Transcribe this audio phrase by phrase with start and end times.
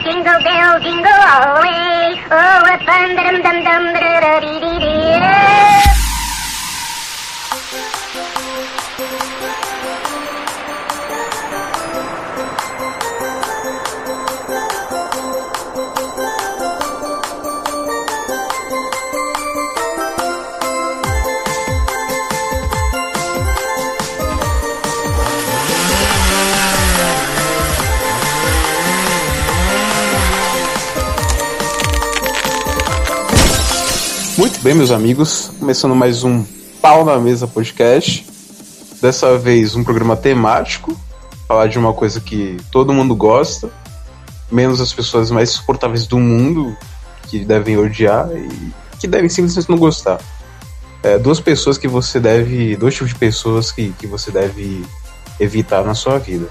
[0.00, 2.16] jingle, bell, jingle all the way.
[2.30, 4.01] Oh, what fun, dum dum dum,
[34.62, 36.44] bem, meus amigos, começando mais um
[36.80, 38.24] Pau na Mesa podcast.
[39.00, 40.96] Dessa vez um programa temático,
[41.48, 43.68] falar de uma coisa que todo mundo gosta,
[44.52, 46.76] menos as pessoas mais suportáveis do mundo,
[47.28, 50.20] que devem odiar e que devem simplesmente não gostar.
[51.02, 52.76] É, duas pessoas que você deve.
[52.76, 54.86] Dois tipos de pessoas que, que você deve
[55.40, 56.48] evitar na sua vida.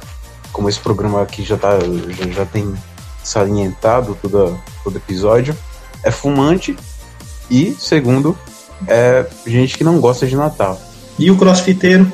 [0.51, 2.73] Como esse programa aqui já, tá, já, já tem
[3.23, 5.55] salientado todo, todo episódio,
[6.03, 6.75] é fumante
[7.51, 8.35] e, segundo,
[8.87, 10.81] é gente que não gosta de Natal.
[11.19, 12.11] E o crossfiteiro?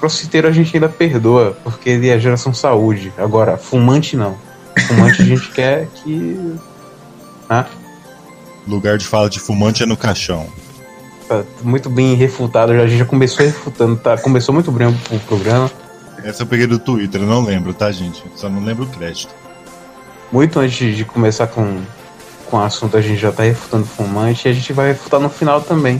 [0.00, 3.12] Crossfiteiro a gente ainda perdoa, porque ele é geração saúde.
[3.18, 4.36] Agora, fumante não.
[4.88, 6.54] Fumante a gente quer que.
[7.50, 7.66] Ah,
[8.66, 10.46] Lugar de fala de fumante é no caixão.
[11.28, 12.72] tá muito bem refutado.
[12.74, 14.16] já- A gente já começou refutando, tá?
[14.16, 15.70] Começou muito bem o programa.
[16.24, 18.22] Essa eu peguei do Twitter, eu não lembro, tá, gente?
[18.36, 19.34] Só não lembro o crédito.
[20.30, 21.80] Muito antes de começar com,
[22.52, 25.30] com o assunto, a gente já tá refutando fumante e a gente vai refutar no
[25.30, 25.98] final também.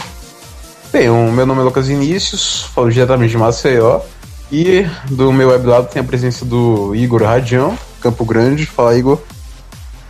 [0.92, 4.02] Bem, o meu nome é Lucas Vinícius, falo diretamente de Maceió.
[4.50, 8.66] E do meu web lado tem a presença do Igor Radião, Campo Grande.
[8.66, 9.18] Fala, Igor.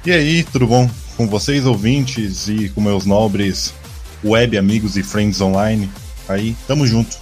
[0.05, 0.91] E aí, tudo bom?
[1.17, 3.73] Com vocês, ouvintes, e com meus nobres
[4.25, 5.89] web amigos e friends online.
[6.29, 7.19] Aí, tamo junto.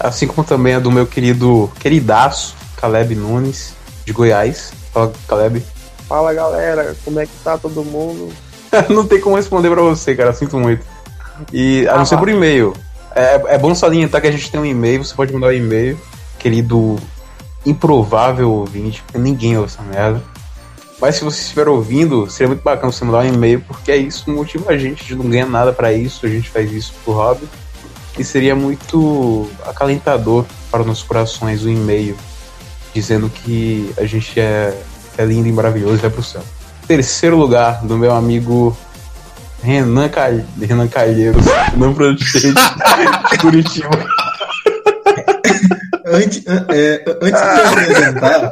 [0.00, 4.72] Assim como também a do meu querido, queridaço, Caleb Nunes, de Goiás.
[4.92, 5.62] Fala, Caleb.
[6.12, 8.30] Fala galera, como é que tá todo mundo?
[8.90, 10.34] não tem como responder pra você, cara.
[10.34, 10.84] Sinto muito.
[11.50, 12.74] E a não ser por e-mail.
[13.14, 15.02] É, é bom salientar que a gente tem um e-mail.
[15.02, 15.98] Você pode mandar um e-mail,
[16.38, 16.98] querido
[17.64, 20.22] improvável ouvinte, porque ninguém ouve essa merda.
[21.00, 24.30] Mas se você estiver ouvindo, seria muito bacana você mandar um e-mail, porque é isso
[24.30, 25.00] motiva a gente.
[25.00, 27.48] A gente não ganha nada pra isso, a gente faz isso pro hobby.
[28.18, 32.14] E seria muito acalentador para os nossos corações o e-mail
[32.92, 34.78] dizendo que a gente é,
[35.18, 36.42] é lindo e maravilhoso e vai pro céu
[36.88, 38.76] terceiro lugar do meu amigo
[39.62, 40.32] Renan, Cal...
[40.60, 41.44] Renan Calheiros,
[41.76, 43.88] não pronunciei de Curitiba.
[46.04, 48.50] Antes, an- é, antes de me apresentar,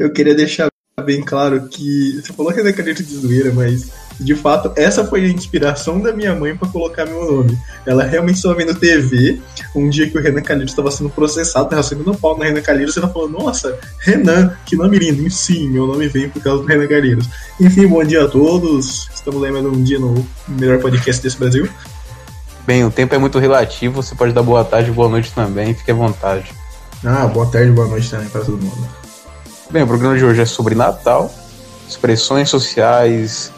[0.00, 0.68] eu queria deixar
[1.02, 5.24] bem claro que você falou que é caneta de zoeira, mas de fato essa foi
[5.24, 7.58] a inspiração da minha mãe para colocar meu nome.
[7.86, 9.40] Ela realmente estava vendo TV
[9.74, 12.96] um dia que o Renan Calheiros estava sendo processado, estava sendo pau no Renan Calheiros,
[12.96, 15.26] e ela falou: Nossa, Renan, que nome lindo.
[15.26, 17.28] E sim, meu nome veio por causa do Renan Calheiros.
[17.60, 19.08] Enfim, bom dia a todos.
[19.14, 21.68] Estamos lembrando um dia no melhor podcast desse Brasil.
[22.66, 25.90] Bem, o tempo é muito relativo, você pode dar boa tarde, boa noite também, fique
[25.90, 26.52] à vontade.
[27.02, 28.97] Ah, boa tarde, boa noite também para todo mundo.
[29.70, 31.30] Bem, o programa de hoje é sobre Natal,
[31.86, 33.52] expressões sociais,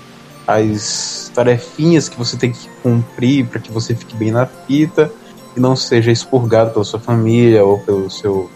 [0.44, 5.08] as tarefinhas que você tem que cumprir para que você fique bem na fita
[5.56, 8.50] e não seja expurgado pela sua família ou pelo seu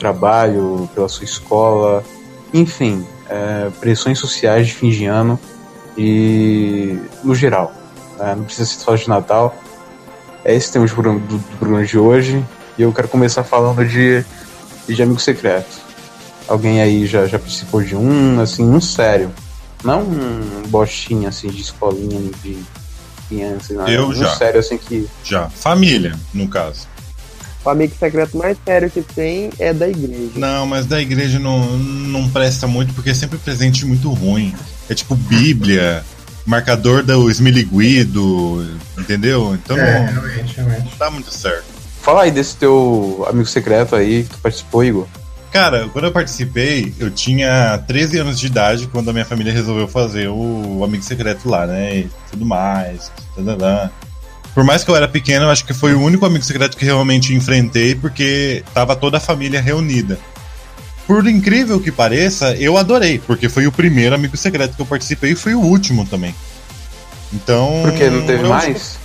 [0.00, 2.02] trabalho, pela sua escola,
[2.52, 5.38] enfim, é, pressões sociais de fim de ano
[5.96, 7.72] e no geral.
[8.18, 9.54] né, não precisa ser só de Natal.
[10.44, 12.44] É esse tema do, do programa de hoje
[12.76, 14.24] e eu quero começar falando de,
[14.88, 15.85] de amigo secreto.
[16.48, 19.32] Alguém aí já, já participou de um, assim, um sério.
[19.84, 22.58] Não um bostinho, assim, de escolinha de
[23.28, 23.74] criança.
[23.74, 23.88] Não.
[23.88, 24.34] Eu um já.
[24.36, 25.06] sério, assim, que...
[25.24, 25.48] Já.
[25.50, 26.86] Família, no caso.
[27.64, 30.30] O amigo secreto mais sério que tem é da igreja.
[30.36, 34.54] Não, mas da igreja não, não presta muito porque é sempre presente muito ruim.
[34.88, 36.04] É tipo Bíblia,
[36.46, 38.64] marcador do Esmiliguido,
[38.96, 39.52] entendeu?
[39.54, 40.84] Então É, não, realmente, realmente.
[40.84, 41.64] não dá muito certo.
[42.02, 45.08] Fala aí desse teu amigo secreto aí, que tu participou, Igor.
[45.52, 49.88] Cara, quando eu participei, eu tinha 13 anos de idade quando a minha família resolveu
[49.88, 51.98] fazer o amigo secreto lá, né?
[51.98, 53.10] E tudo mais.
[53.34, 53.88] tadadã.
[54.54, 56.84] Por mais que eu era pequeno, eu acho que foi o único amigo secreto que
[56.84, 60.18] realmente enfrentei, porque tava toda a família reunida.
[61.06, 65.32] Por incrível que pareça, eu adorei, porque foi o primeiro amigo secreto que eu participei
[65.32, 66.34] e foi o último também.
[67.32, 67.80] Então.
[67.82, 68.98] Porque não teve mais?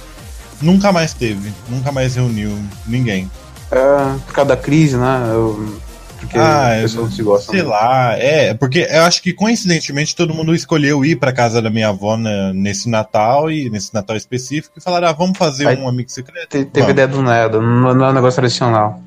[0.61, 1.51] Nunca mais teve.
[1.69, 2.57] Nunca mais reuniu
[2.87, 3.29] ninguém.
[3.71, 3.77] É,
[4.25, 5.29] por causa da crise, né?
[5.31, 5.79] Eu-
[6.21, 7.53] porque Ah, as pessoas não se gostam.
[7.53, 11.69] Sei lá, é, porque eu acho que coincidentemente todo mundo escolheu ir pra casa da
[11.69, 12.17] minha avó
[12.53, 16.47] nesse Natal e nesse Natal específico e falaram, ah, vamos fazer Aí um amigo secreto.
[16.49, 16.91] Te- Teve Vamos.
[16.91, 19.01] ideia do nada, não, é um negócio tradicional.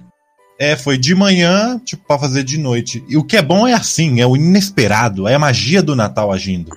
[0.58, 3.04] É, foi de manhã, tipo, pra fazer de noite.
[3.08, 6.30] E o que é bom é assim, é o inesperado, é a magia do Natal
[6.30, 6.70] agindo.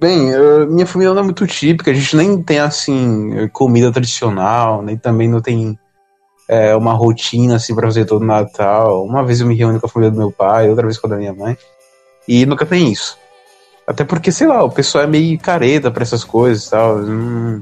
[0.00, 0.30] Bem,
[0.70, 5.28] minha família não é muito típica, a gente nem tem assim comida tradicional, nem também
[5.28, 5.78] não tem
[6.50, 9.04] é, uma rotina assim para fazer todo Natal.
[9.04, 11.10] Uma vez eu me reúno com a família do meu pai, outra vez com a
[11.10, 11.56] da minha mãe,
[12.26, 13.16] e nunca tem isso.
[13.86, 16.98] Até porque, sei lá, o pessoal é meio careta pra essas coisas e tal.
[16.98, 17.60] Não,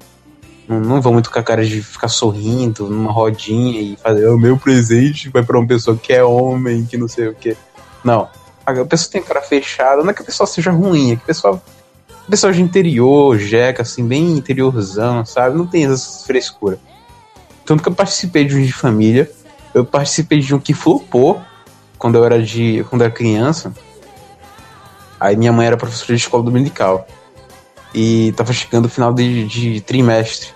[0.68, 4.56] não, vão muito com a cara de ficar sorrindo numa rodinha e fazer o meu
[4.58, 7.56] presente vai pra uma pessoa que é homem, que não sei o que.
[8.02, 8.28] Não.
[8.64, 11.26] A pessoa tem cara fechada, não é que a pessoa seja ruim, é que a
[11.26, 11.62] pessoa
[12.28, 15.56] pessoal de interior, jeca, assim, bem interiorzão, sabe?
[15.56, 16.78] Não tem essas frescuras.
[17.68, 19.30] Tanto que eu participei de um de família,
[19.74, 21.38] eu participei de um que flopou
[21.98, 22.82] quando eu era de.
[22.88, 23.74] quando eu era criança.
[25.20, 27.06] Aí minha mãe era professora de escola dominical.
[27.94, 30.48] E tava chegando o final de, de trimestre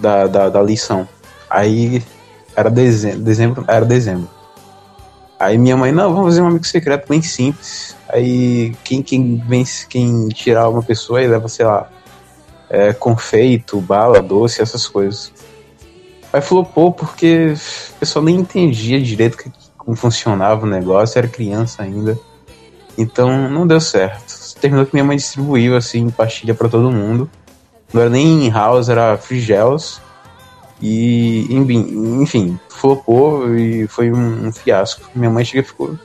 [0.00, 1.08] da, da, da lição.
[1.48, 2.02] Aí
[2.56, 4.28] era dezembro, dezembro, era dezembro.
[5.38, 7.94] Aí minha mãe, não, vamos fazer um amigo secreto bem simples.
[8.08, 11.88] Aí quem, quem vence, quem tirar uma pessoa aí leva, sei lá,
[12.68, 15.32] é, confeito, bala, doce, essas coisas.
[16.32, 17.54] Aí pô, porque
[17.90, 19.36] o pessoal nem entendia direito
[19.76, 22.18] como funcionava o negócio, era criança ainda.
[22.96, 24.54] Então não deu certo.
[24.60, 27.30] Terminou que minha mãe distribuiu assim pastilha para todo mundo.
[27.92, 30.00] Não era nem house, era free gels.
[30.80, 35.10] E enfim, flopou e foi um, um fiasco.
[35.14, 35.98] Minha mãe chega ficou.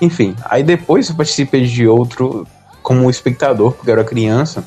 [0.00, 2.46] Enfim, aí depois eu participei de outro
[2.82, 4.64] como espectador, porque eu era criança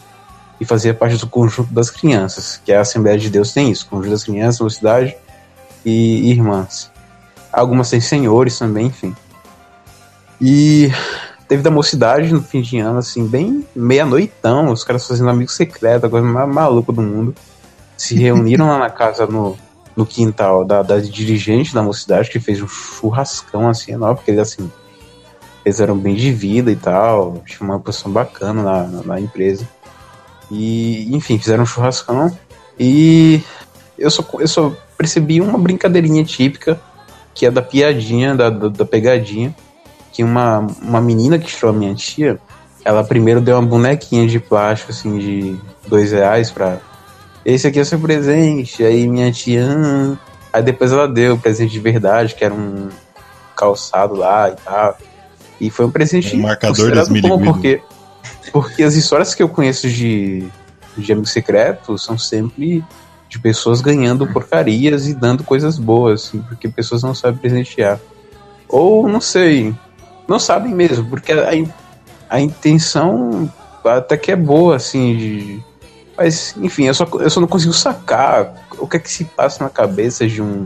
[0.59, 4.11] e fazia parte do conjunto das crianças, que a Assembleia de Deus tem isso, conjunto
[4.11, 5.15] das crianças, mocidade
[5.85, 6.91] e irmãs.
[7.51, 9.15] Algumas têm senhores também, enfim.
[10.39, 10.91] E
[11.47, 16.05] teve da mocidade no fim de ano, assim, bem meia-noitão, os caras fazendo amigo secreto,
[16.05, 17.33] a coisa mais maluca do mundo.
[17.95, 19.57] Se reuniram lá na casa, no,
[19.95, 24.41] no quintal da, da dirigente da mocidade, que fez um churrascão, assim, enorme, porque eles,
[24.41, 24.71] assim,
[25.65, 29.67] eles eram bem de vida e tal, tinha uma posição bacana na, na, na empresa.
[30.51, 32.35] E, enfim, fizeram um churrascão
[32.79, 33.41] e
[33.97, 36.79] eu só, eu só percebi uma brincadeirinha típica,
[37.33, 39.55] que é da piadinha, da, da, da pegadinha,
[40.11, 42.39] que uma, uma menina que tirou a minha tia,
[42.83, 46.79] ela primeiro deu uma bonequinha de plástico, assim, de dois reais pra.
[47.45, 48.83] Esse aqui é seu presente.
[48.83, 49.65] Aí minha tia.
[49.65, 50.17] Hum.
[50.51, 52.89] Aí depois ela deu o presente de verdade, que era um
[53.55, 54.97] calçado lá e tal.
[55.59, 56.35] E foi um presente.
[56.35, 57.09] Um marcador das
[57.43, 57.81] porque,
[58.51, 60.47] porque as histórias que eu conheço de,
[60.97, 62.83] de Amigo Secreto são sempre
[63.29, 67.99] de pessoas ganhando porcarias e dando coisas boas, assim, porque pessoas não sabem presentear.
[68.69, 69.75] Ou, não sei,
[70.27, 71.49] não sabem mesmo, porque a,
[72.29, 73.51] a intenção
[73.83, 75.63] até que é boa, assim, de,
[76.17, 79.63] mas, enfim, eu só, eu só não consigo sacar o que é que se passa
[79.63, 80.65] na cabeça de um,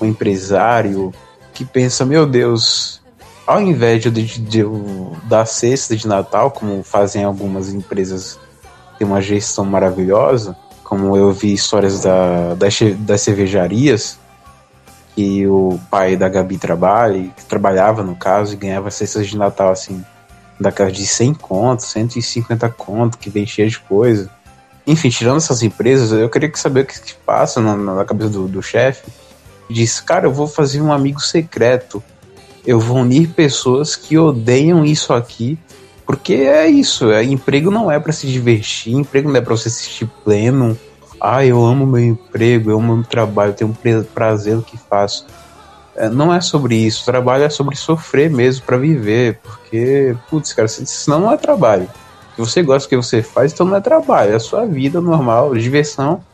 [0.00, 1.12] um empresário
[1.54, 3.01] que pensa, meu Deus,
[3.46, 4.62] ao invés de, de, de
[5.24, 8.38] dar cesta de Natal, como fazem algumas empresas
[8.98, 14.18] têm uma gestão maravilhosa, como eu vi histórias da, das, das cervejarias,
[15.14, 19.70] que o pai da Gabi trabalha, que trabalhava no caso, e ganhava cestas de Natal
[19.70, 20.04] assim,
[20.60, 24.30] da casa de 100 conto, 150 conto, que vem cheia de coisa.
[24.86, 28.48] Enfim, tirando essas empresas, eu queria saber o que, que passa na, na, cabeça do,
[28.48, 29.10] do chefe.
[29.68, 32.02] Diz, cara, eu vou fazer um amigo secreto.
[32.66, 35.58] Eu vou unir pessoas que odeiam isso aqui.
[36.04, 39.70] Porque é isso, é, emprego não é para se divertir, emprego não é para você
[39.70, 40.76] se sentir pleno,
[41.24, 43.74] ah, eu amo meu emprego, eu amo meu trabalho, tenho
[44.12, 45.24] prazer no que faço.
[45.94, 47.04] É, não é sobre isso.
[47.04, 51.88] Trabalho é sobre sofrer mesmo para viver, porque, putz, cara, senão não é trabalho.
[52.34, 55.00] Se você gosta do que você faz, então não é trabalho, é a sua vida
[55.00, 56.24] normal, diversão.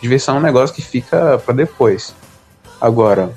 [0.00, 2.12] Diversão é um negócio que fica para depois.
[2.80, 3.32] Agora,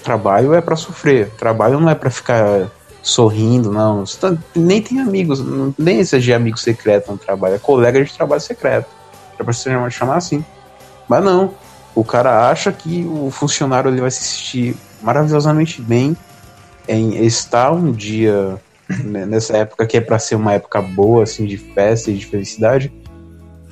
[0.00, 1.30] trabalho é para sofrer.
[1.30, 2.70] Trabalho não é para ficar
[3.02, 4.04] sorrindo, não.
[4.06, 5.42] Você tá, nem tem amigos,
[5.78, 9.00] nem seja amigo secreto no trabalho, é colega de trabalho secreto
[9.40, 10.44] é pra se chamar assim.
[11.08, 11.54] Mas não.
[11.94, 16.16] O cara acha que o funcionário ele vai se sentir maravilhosamente bem
[16.86, 21.46] em estar um dia né, nessa época que é para ser uma época boa assim
[21.46, 22.92] de festa e de felicidade,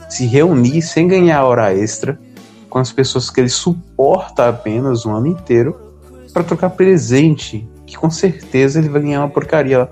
[0.09, 2.19] se reunir sem ganhar hora extra
[2.69, 5.88] com as pessoas que ele suporta apenas um ano inteiro
[6.39, 9.89] para trocar presente, que com certeza ele vai ganhar uma porcaria.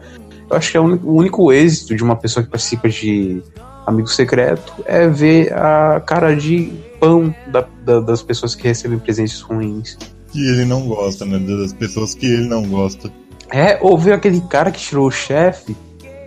[0.49, 3.43] Eu acho que é o único êxito de uma pessoa que participa de
[3.85, 9.41] amigo secreto é ver a cara de pão da, da, das pessoas que recebem presentes
[9.41, 9.99] ruins.
[10.31, 11.37] Que ele não gosta, né?
[11.39, 13.13] Das pessoas que ele não gosta.
[13.51, 15.77] É, ou ver aquele cara que tirou o chefe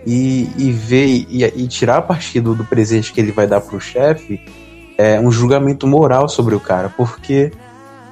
[0.06, 3.62] e, e ver e, e, tirar a partir do, do presente que ele vai dar
[3.62, 4.38] pro chefe
[4.98, 7.52] é um julgamento moral sobre o cara, porque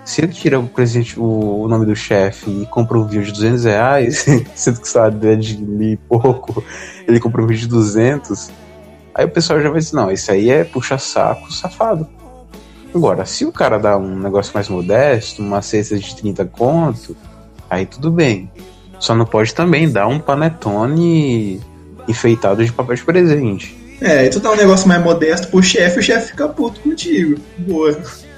[0.09, 3.31] Se ele tira o, presente, o, o nome do chefe e compra um vinho de
[3.31, 4.25] 200 reais,
[4.57, 6.65] sendo que o salário dele é de mil e pouco,
[7.07, 8.51] ele compra um vinho de 200,
[9.15, 12.09] aí o pessoal já vai dizer, não, isso aí é puxa-saco safado.
[12.95, 17.15] Agora, se o cara dá um negócio mais modesto, uma cesta de 30 conto,
[17.69, 18.51] aí tudo bem.
[18.99, 21.61] Só não pode também dar um panetone
[22.09, 23.79] enfeitado de papel de presente.
[24.01, 27.39] É, aí tu dá um negócio mais modesto pro chefe, o chefe fica puto contigo.
[27.59, 27.95] Boa.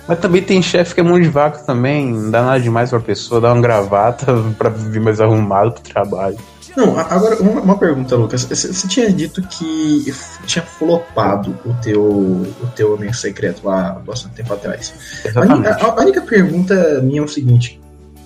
[0.09, 2.99] Mas também tem chefe que é mão de vaca também, não dá nada demais pra
[3.01, 4.27] pessoa, dá uma gravata
[4.59, 6.37] pra vir mais arrumado pro trabalho.
[6.77, 8.45] Não, a- agora uma, uma pergunta, Lucas.
[8.45, 10.13] Você tinha dito que
[10.47, 14.93] tinha flopado o teu, o teu amigo secreto lá há bastante tempo atrás.
[15.25, 15.69] A, Exatamente.
[15.69, 17.81] a- a única pergunta minha é o seguinte: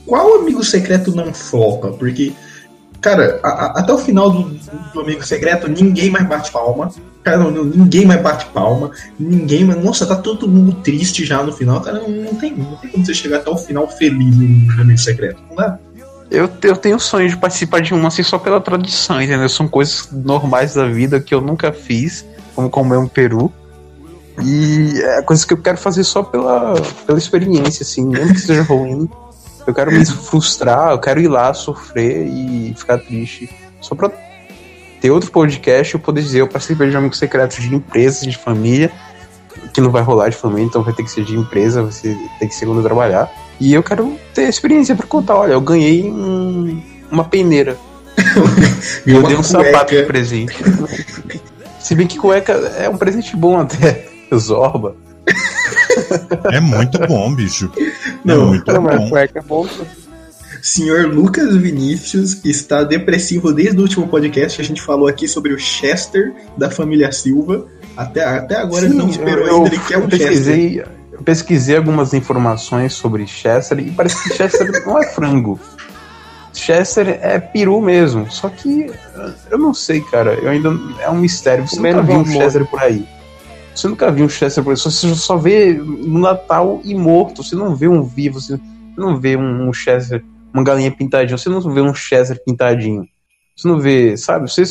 [0.07, 1.89] qual amigo secreto não flopa?
[1.93, 2.35] Porque,
[3.05, 4.43] cara, a- a- até o final do,
[4.93, 6.91] do amigo secreto, ninguém mais bate palma.
[7.23, 8.91] Cara, não, ninguém mais bate palma.
[9.19, 9.83] Ninguém mais.
[9.83, 11.81] Nossa, tá todo mundo triste já no final.
[11.81, 14.99] Cara, não, não tem, não tem como você chegar até o final feliz no amigo
[14.99, 15.41] secreto.
[15.49, 15.79] Não dá?
[16.31, 19.49] Eu, eu tenho sonho de participar de uma assim só pela tradição, entendeu?
[19.49, 22.25] São coisas normais da vida que eu nunca fiz,
[22.57, 23.53] como comer um peru.
[24.43, 26.75] E é coisa que eu quero fazer só pela,
[27.07, 29.09] pela experiência, assim, mesmo que seja ruim.
[29.67, 33.49] Eu quero me frustrar, eu quero ir lá sofrer e ficar triste.
[33.81, 34.11] Só pra
[35.01, 38.27] ter outro podcast e eu poder dizer, eu participei de um amigo secreto de empresa,
[38.27, 38.91] de família,
[39.73, 42.49] que não vai rolar de família, então vai ter que ser de empresa, você tem
[42.49, 43.31] que ser quando eu trabalhar.
[43.61, 45.37] E eu quero ter experiência pra contar.
[45.37, 47.77] Olha, eu ganhei um- uma peneira.
[49.07, 49.97] Eu uma dei um sapato cueca.
[49.97, 50.57] de presente.
[51.81, 54.07] Se bem que cueca é um presente bom até.
[54.35, 54.97] Zorba.
[56.53, 57.71] É muito bom, bicho.
[58.25, 59.09] Não, é muito Não, bom.
[59.11, 59.67] cueca é bom.
[60.63, 65.53] Senhor Lucas Vinícius está depressivo desde o último podcast que a gente falou aqui sobre
[65.53, 67.67] o Chester da família Silva.
[67.97, 70.19] Até, até agora ele não esperou eu, ainda, ele quer eu um Chester.
[70.29, 75.61] pesquisei, eu pesquisei algumas informações sobre Chester e parece que Chester não é frango.
[76.55, 78.31] Chester é peru mesmo.
[78.31, 78.91] Só que
[79.51, 80.35] eu não sei, cara.
[80.35, 80.71] Eu ainda
[81.01, 81.67] é um mistério.
[81.69, 82.25] Você Comendo nunca viu um.
[82.25, 83.07] Chester por aí.
[83.75, 84.77] Você nunca viu um Chester por aí.
[84.77, 87.43] Você só vê no Natal e morto.
[87.43, 88.41] Você não vê um vivo.
[88.41, 88.59] Você
[88.97, 91.37] não vê um, um Chester, uma galinha pintadinha.
[91.37, 93.07] Você não vê um Chester pintadinho.
[93.57, 94.51] Você não vê, sabe?
[94.51, 94.63] Você,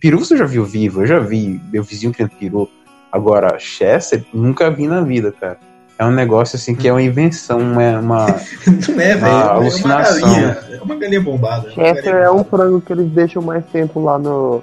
[0.00, 1.02] peru você já viu vivo.
[1.02, 2.68] Eu já vi meu vizinho criando peru.
[3.12, 5.58] Agora, Chester, nunca vi na vida, cara.
[5.98, 8.26] É um negócio assim que é uma invenção, uma, uma
[8.88, 9.26] Não é, velho.
[9.26, 10.20] É uma alucinação.
[10.30, 10.58] galinha.
[10.70, 11.62] É uma galinha bombada.
[11.62, 14.62] uma Chester galinha é um frango que eles deixam mais tempo lá no.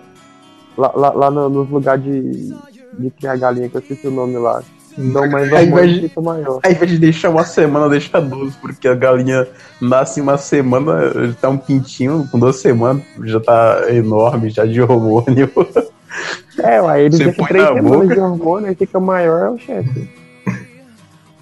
[0.77, 2.53] Lá, lá, lá no- nos lugares de,
[2.99, 4.61] de criar galinha, que eu esqueci o nome lá.
[4.97, 6.59] Dão mais Ao invés hormônio de- e fica maior.
[6.63, 9.45] Ao invés de deixar uma semana, deixa duas, porque a galinha
[9.81, 14.81] nasce uma semana, já tá um pintinho, com duas semanas, já tá enorme, já de
[14.81, 15.51] hormônio.
[16.59, 18.13] É, ué, eles Você põe três na semanas boca.
[18.15, 20.07] de hormônio e fica maior, é o Chester.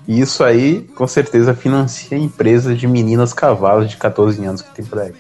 [0.08, 4.74] E isso aí, com certeza, financia a empresa de meninas cavalos de 14 anos que
[4.76, 5.14] tem por aí.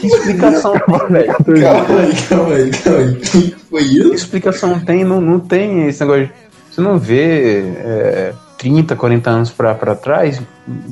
[0.00, 1.34] Que explicação tem, velho?
[1.60, 3.14] Calma aí, calma aí, calma aí.
[3.20, 4.14] Que foi Que isso?
[4.14, 5.04] explicação tem?
[5.04, 6.26] Não, não tem esse negócio.
[6.26, 6.32] de-
[6.70, 10.40] Você não vê é, 30, 40 anos pra, pra trás,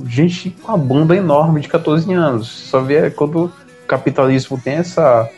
[0.07, 2.49] gente com a bunda enorme de 14 anos.
[2.49, 3.53] Você só vê quando o
[3.87, 5.29] capitalismo tem essa.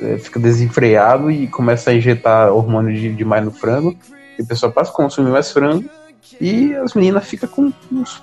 [0.00, 3.94] é, fica desenfreado e começa a injetar hormônio de- demais no frango.
[4.38, 5.84] E o pessoal passa a consumir mais frango.
[6.40, 8.20] E as meninas ficam com, uns-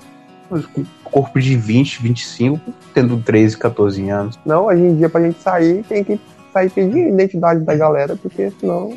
[0.74, 2.60] com corpo de 20, 25,
[2.94, 4.40] tendo 13, 14 anos.
[4.46, 6.20] Não, hoje em dia, pra gente sair, tem que
[6.54, 8.96] sair pedindo a identidade da galera, porque senão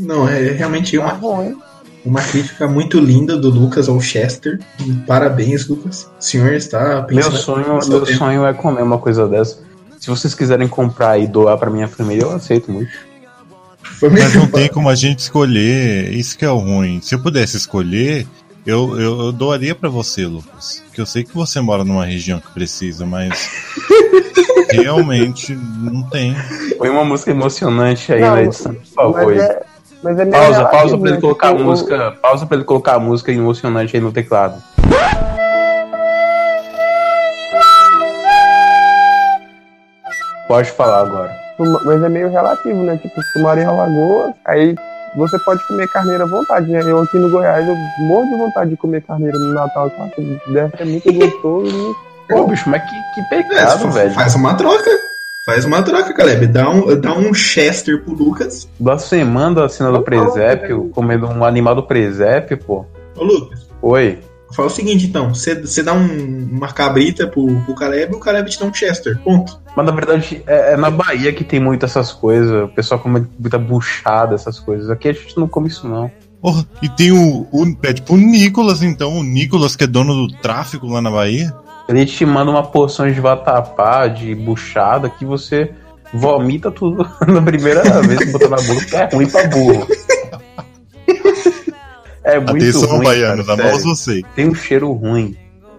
[0.00, 1.56] Não, é realmente tá uma, ruim.
[2.04, 4.60] uma crítica muito linda do Lucas ao Chester.
[5.06, 6.08] Parabéns, Lucas.
[6.18, 7.36] O senhor está Meu pensando.
[7.36, 8.18] sonho, no seu meu tempo.
[8.18, 9.58] sonho é comer uma coisa dessa.
[9.98, 12.90] Se vocês quiserem comprar e doar pra minha família, eu aceito muito.
[14.10, 16.12] Mas não tem como a gente escolher.
[16.12, 17.00] Isso que é o ruim.
[17.02, 18.26] Se eu pudesse escolher,
[18.66, 20.82] eu, eu, eu doaria pra você, Lucas.
[20.92, 23.50] Que eu sei que você mora numa região que precisa, mas
[24.72, 26.34] realmente não tem.
[26.78, 29.34] Põe uma música emocionante aí Não, na edição, por favor.
[29.34, 29.62] Mas é,
[30.02, 32.10] mas é meio Pausa, pausa pra ele colocar a Tipo, música.
[32.22, 34.62] Pausa pra ele colocar a música emocionante aí no teclado.
[40.48, 41.34] Pode falar agora.
[41.84, 42.96] Mas é meio relativo, né?
[42.98, 44.74] Tipo, se tu mora em Alagoas, aí
[45.16, 46.80] você pode comer carneiro à vontade, né?
[46.84, 47.74] Eu aqui no Goiás, eu
[48.06, 50.08] morro de vontade de comer carneiro no Natal, tá?
[50.48, 51.96] Deve ser muito gostoso.
[52.28, 54.10] Pô, bicho, mas que, que É, pecado, fa- velho.
[54.14, 54.90] Faz uma troca.
[55.46, 56.46] Faz uma troca, Caleb.
[56.46, 58.66] Dá um, dá um Chester pro Lucas.
[58.80, 62.86] Da semana da cena do presépio, comendo um animal do presépio, pô.
[63.16, 64.18] Ô, Lucas, Oi.
[64.54, 65.34] Fala o seguinte então.
[65.34, 69.18] Você dá um- uma cabrita pro, pro Caleb e o Caleb te dá um Chester.
[69.22, 69.60] Ponto.
[69.76, 72.64] Mas na verdade é, é na Bahia que tem muito essas coisas.
[72.64, 74.88] O pessoal come muita buchada, essas coisas.
[74.90, 76.10] Aqui a gente não come isso, não.
[76.40, 77.76] Porra, e tem o, o.
[77.82, 79.16] É tipo o Nicolas, então.
[79.18, 81.54] O Nicolas, que é dono do tráfico lá na Bahia.
[81.88, 85.70] Ele te manda uma porção de vatapá, de buchada, que você
[86.12, 89.86] vomita tudo na primeira vez que botou na boca, porque é ruim pra burro.
[92.24, 93.82] É muito Atenção, ruim, baianos, cara, sério.
[93.82, 94.22] você.
[94.34, 95.36] Tem um cheiro ruim,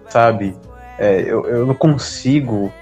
[0.08, 0.56] sabe?
[0.98, 2.72] É, eu, eu não consigo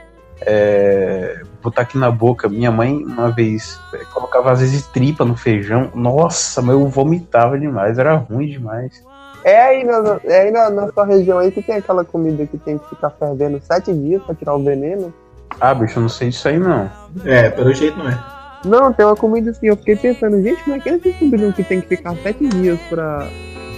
[0.42, 2.48] é, botar aqui na boca.
[2.48, 5.90] Minha mãe, uma vez, é, colocava às vezes tripa no feijão.
[5.94, 9.02] Nossa, mas eu vomitava demais, era ruim demais.
[9.42, 12.56] É aí, na, é aí na, na sua região aí que tem aquela comida que
[12.58, 15.12] tem que ficar fervendo sete dias pra tirar o veneno.
[15.60, 16.90] Ah, bicho, eu não sei disso aí não.
[17.24, 18.33] É, pelo jeito não é.
[18.64, 21.62] Não, tem uma comida assim, eu fiquei pensando, gente, como é que eles descobriram que
[21.62, 23.28] tem que ficar sete dias pra.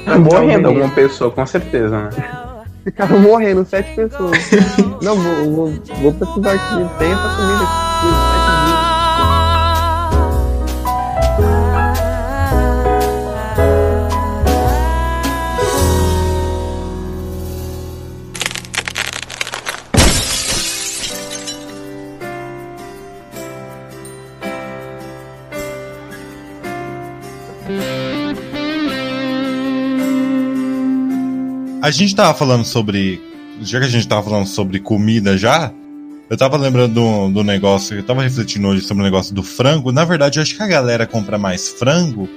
[0.04, 2.10] pra o Morrendo alguma pessoa, com certeza, né?
[2.84, 4.38] Ficaram morrendo sete pessoas.
[5.02, 8.55] Não, vou, vou, vou precisar que tem essa comida aqui.
[31.82, 33.20] A gente tava falando sobre.
[33.60, 35.72] Já que a gente tava falando sobre comida já,
[36.28, 39.92] eu tava lembrando do, do negócio, eu tava refletindo hoje sobre o negócio do frango.
[39.92, 42.28] Na verdade, eu acho que a galera compra mais frango.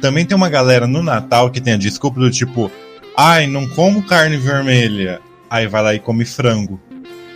[0.00, 2.70] Também tem uma galera no Natal que tem a desculpa do tipo,
[3.16, 5.20] ai, não como carne vermelha.
[5.48, 6.80] Aí vai lá e come frango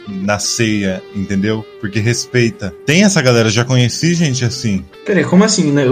[0.08, 1.64] na ceia, entendeu?
[1.80, 2.74] Porque respeita.
[2.84, 4.84] Tem essa galera, já conheci gente assim.
[5.06, 5.84] Peraí, como assim, né?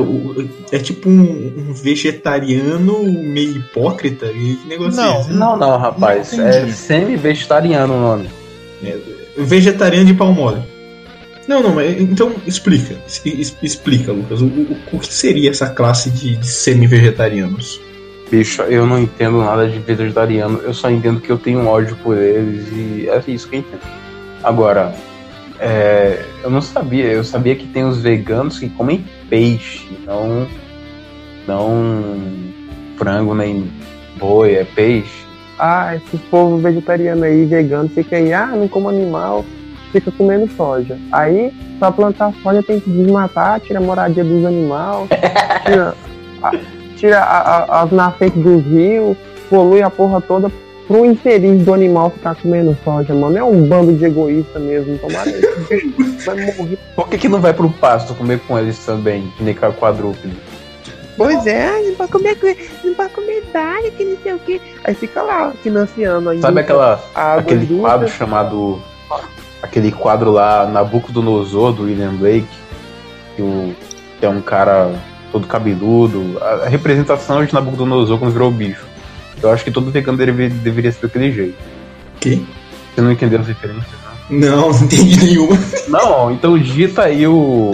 [0.72, 4.26] É tipo um, um vegetariano meio hipócrita?
[4.26, 5.16] E que negócio Não.
[5.16, 5.30] é esse?
[5.32, 6.32] Não, não, rapaz.
[6.32, 8.28] Não é semi-vegetariano o nome.
[9.36, 10.62] Vegetariano de pau mole.
[11.46, 12.96] Não, não, mas então explica.
[13.62, 14.42] Explica, Lucas.
[14.42, 17.80] O, o- o que seria essa classe de, de semi-vegetarianos?
[18.30, 20.60] Bicho, eu não entendo nada de vegetariano.
[20.62, 23.80] Eu só entendo que eu tenho ódio por eles e é isso que eu entendo.
[24.42, 24.94] Agora,
[25.58, 27.04] é, eu não sabia.
[27.06, 30.46] Eu sabia que tem os veganos que comem peixe, não,
[31.46, 32.14] não
[32.96, 33.70] frango nem
[34.18, 35.26] boi, é peixe.
[35.58, 39.44] Ah, esse povo vegetariano aí, vegano, fica aí, ah, não como animal,
[39.92, 40.96] fica comendo soja.
[41.10, 45.08] Aí, pra plantar soja tem que desmatar, tira a moradia dos animais,
[45.66, 45.94] tira,
[46.42, 46.52] a-
[46.96, 49.16] tira a- a- as nascentes dos rios,
[49.50, 50.48] polui a porra toda
[50.88, 53.36] pro infeliz do animal ficar comendo soja, mano.
[53.36, 55.30] É um bando de egoísta mesmo, tomara.
[56.24, 56.78] Vai morrer.
[56.96, 60.34] Por que, que não vai pro pasto comer com eles também, que a quadrúpede?
[61.16, 62.38] Pois é, não pode comer,
[62.84, 64.60] não pode comer nada, que não sei o que.
[64.84, 67.80] Aí fica lá, financiando a Sabe aquela, aquele indústria.
[67.80, 68.82] quadro chamado.
[69.60, 72.46] Aquele quadro lá, Nabucodonosor, do William Blake,
[73.34, 73.74] que, o,
[74.20, 74.92] que é um cara
[75.32, 76.38] todo cabeludo.
[76.40, 78.86] A, a representação de Nabucodonosor quando virou bicho.
[79.42, 81.56] Eu acho que todo vegano deveria, deveria ser daquele jeito.
[82.20, 82.44] Que?
[82.94, 83.86] Você não entendeu as referências?
[84.30, 85.58] Não, não entendi nenhuma.
[85.88, 87.72] Não, então digita aí o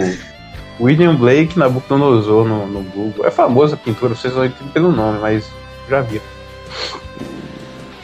[0.79, 3.25] William Blake Nabucodonosor no, no Google.
[3.25, 5.45] É famosa a pintura, vocês não entendem pelo nome, mas
[5.89, 6.21] já vi.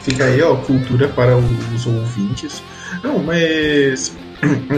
[0.00, 2.62] Fica aí, ó, cultura para os ouvintes.
[3.02, 4.12] Não, mas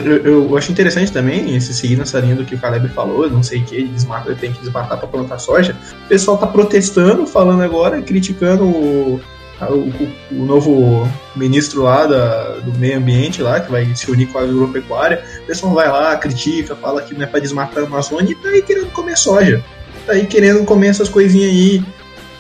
[0.05, 0.17] eu,
[0.49, 3.61] eu acho interessante também, se seguir nessa linha do que o Caleb falou, não sei
[3.61, 5.75] o que, desmata, tem que desmatar para plantar soja.
[6.05, 9.21] O pessoal tá protestando, falando agora, criticando o,
[9.63, 14.39] o, o novo ministro lá da, do meio ambiente lá, que vai se unir com
[14.39, 15.25] a agropecuária.
[15.43, 18.49] O pessoal vai lá, critica, fala que não é para desmatar a Amazônia e tá
[18.49, 19.65] aí querendo comer soja.
[20.07, 21.83] Tá aí querendo comer essas coisinhas aí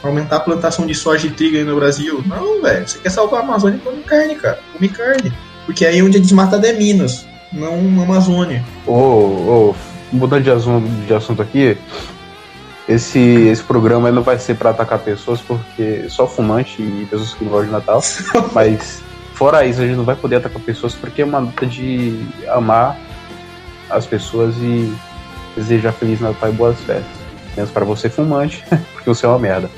[0.03, 2.23] aumentar a plantação de soja e trigo aí no Brasil.
[2.27, 2.87] Não, velho.
[2.87, 4.61] Você quer salvar a Amazônia, come carne, cara.
[4.75, 5.33] Come carne.
[5.67, 8.65] Porque aí onde é desmatado é Minas, não Amazônia.
[8.87, 9.75] Ô, ô,
[10.13, 11.77] mudando de assunto, de assunto aqui,
[12.89, 17.45] esse, esse programa não vai ser pra atacar pessoas, porque só fumante e pessoas que
[17.45, 18.03] não gostam de Natal.
[18.53, 19.03] mas
[19.35, 22.99] fora isso, a gente não vai poder atacar pessoas porque é uma luta de amar
[23.89, 24.93] as pessoas e
[25.57, 27.25] desejar Feliz Natal e boas festas.
[27.57, 29.71] Menos para você fumante, porque você é uma merda.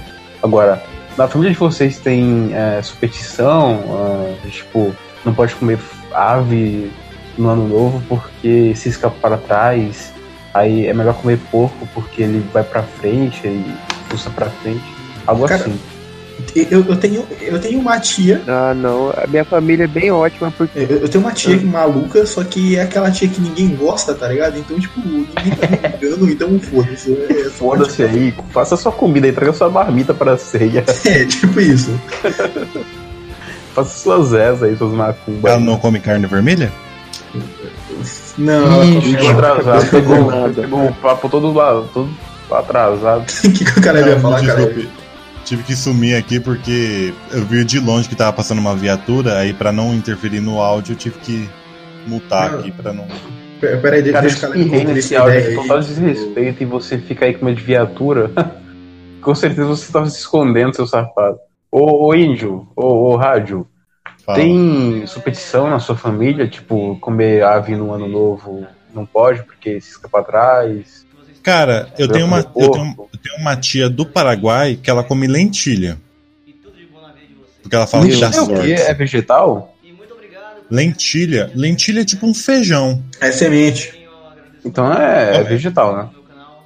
[0.43, 0.83] Agora,
[1.17, 4.95] na família de vocês tem é, superstição, ah, tipo,
[5.27, 5.79] não pode comer
[6.15, 6.91] ave
[7.37, 10.13] no ano novo porque se escapa para trás.
[10.55, 13.77] Aí é melhor comer porco porque ele vai pra frente e
[14.09, 14.83] pulsa pra frente.
[15.27, 15.79] Algo Cara, assim.
[16.55, 18.43] Eu, eu, tenho, eu tenho uma tia.
[18.47, 19.11] Ah, não.
[19.11, 22.77] A minha família é bem ótima porque Eu, eu tenho uma tia maluca, só que
[22.77, 24.59] é aquela tia que ninguém gosta, tá ligado?
[24.59, 27.13] Então, tipo, ninguém tá me ligando, então foda-se.
[27.13, 30.85] É, Foda-se aí, faça sua comida, entrega sua marmita pra ceia.
[31.05, 31.91] É, tipo isso.
[33.77, 35.53] Faça suas zés aí, suas macumbas.
[35.53, 36.73] Ela não come carne vermelha?
[38.39, 41.53] Não, ela come- atrasado, pegou, pegou um papo todo,
[41.93, 42.09] todo
[42.51, 43.25] atrasado.
[43.45, 44.67] O que, que o cara ia falar, cara?
[44.67, 44.89] desculpe.
[45.45, 49.53] tive que sumir aqui porque eu vi de longe que tava passando uma viatura, aí
[49.53, 51.49] pra não interferir no áudio eu tive que
[52.07, 52.59] mutar Não.
[52.61, 53.07] aqui pra não.
[53.61, 55.55] Pera pera aí, deixa Cara, eu eu com nesse essa áudio aí.
[55.55, 58.31] total desrespeito e você fica aí com uma de viatura.
[59.23, 61.39] com certeza você tava se escondendo, seu safado.
[61.71, 63.67] Ô, ô índio, ô, ô rádio,
[64.25, 64.39] Fala.
[64.39, 66.49] tem superstição na sua família?
[66.49, 71.07] Tipo, comer ave no ano novo não pode porque se escapa atrás?
[71.43, 75.29] Cara, eu tenho, uma, eu, tenho, eu tenho uma tia do Paraguai que ela come
[75.29, 75.97] lentilha.
[77.63, 78.77] Porque ela fala que dá Lentilha é o quê?
[78.77, 78.91] sorte.
[78.91, 79.77] É vegetal?
[80.71, 81.51] Lentilha.
[81.55, 83.03] Lentilha é tipo um feijão.
[83.21, 84.09] É semente.
[84.65, 86.09] Então é, é vegetal, né?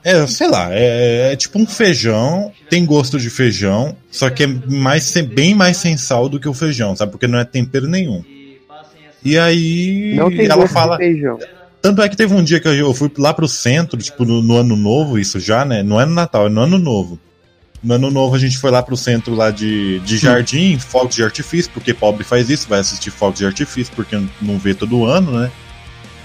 [0.03, 4.47] É, sei lá, é, é tipo um feijão, tem gosto de feijão, só que é
[4.47, 7.13] mais, bem mais sem sal do que o feijão, sabe?
[7.13, 8.25] Porque não é tempero nenhum.
[9.23, 10.97] E aí Não tem ela gosto fala.
[10.97, 11.39] de feijão.
[11.83, 14.57] Tanto é que teve um dia que eu fui lá pro centro, tipo, no, no
[14.57, 15.83] ano novo, isso já, né?
[15.83, 17.19] Não é no Natal, é no ano novo.
[17.83, 21.25] No ano novo a gente foi lá pro centro lá de, de jardim, fogos de
[21.25, 25.39] artifício, porque pobre faz isso, vai assistir fogos de artifício, porque não vê todo ano,
[25.41, 25.51] né?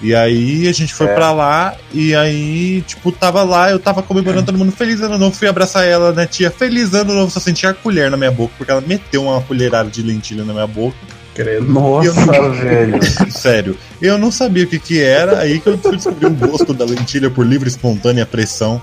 [0.02, 1.14] E aí a gente foi É.
[1.14, 5.36] pra lá, e aí, tipo, tava lá, eu tava comemorando todo mundo feliz ano novo,
[5.36, 6.52] fui abraçar ela, né, tia?
[6.52, 9.90] Feliz ano novo, só sentia a colher na minha boca, porque ela meteu uma colherada
[9.90, 10.98] de lentilha na minha boca.
[11.34, 11.66] Credo.
[11.72, 13.00] Nossa, não- velho.
[13.32, 16.74] Sério, eu não sabia o que que era, aí que eu fui descobrir o gosto
[16.74, 18.82] da lentilha por livre e espontânea pressão.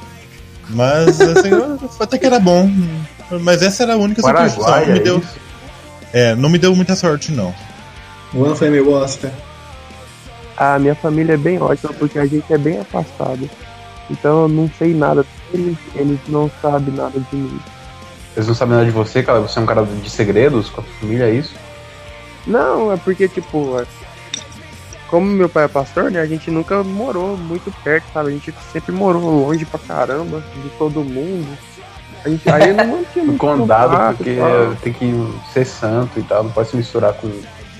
[0.70, 1.50] Mas, assim,
[2.00, 2.70] até que era bom.
[3.40, 4.64] Mas essa era a única superstição.
[4.64, 5.22] Paraguai, Não me é deu,
[6.12, 7.54] é, não me deu muita sorte, não.
[8.34, 9.32] O ano foi meio bosta.
[10.56, 13.48] A minha família é bem ótima porque a gente é bem afastado.
[14.10, 17.60] Então eu não sei nada deles, eles não sabem nada de mim.
[18.36, 19.40] Eles não sabem nada de você, cara.
[19.40, 21.54] Você é um cara de segredos com a família, é isso?
[22.46, 23.86] Não, é porque, tipo, é-
[25.08, 28.30] como meu pai é pastor, né, a gente nunca morou muito perto, sabe?
[28.30, 31.46] A gente sempre morou longe pra caramba de todo mundo.
[32.24, 34.38] A gente, aí não mantinha muito condado, contato porque
[34.82, 37.30] tem que ser santo e tal, não pode se misturar com.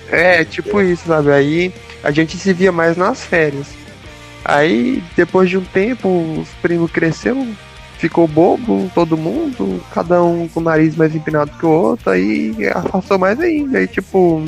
[0.09, 1.31] É, tipo isso, sabe?
[1.31, 3.67] Aí a gente se via mais nas férias.
[4.45, 6.09] Aí, depois de um tempo,
[6.41, 7.47] os primos cresceu,
[7.97, 12.53] ficou bobo, todo mundo, cada um com o nariz mais empinado que o outro, aí
[12.75, 13.77] afastou mais ainda.
[13.77, 14.43] Aí, tipo,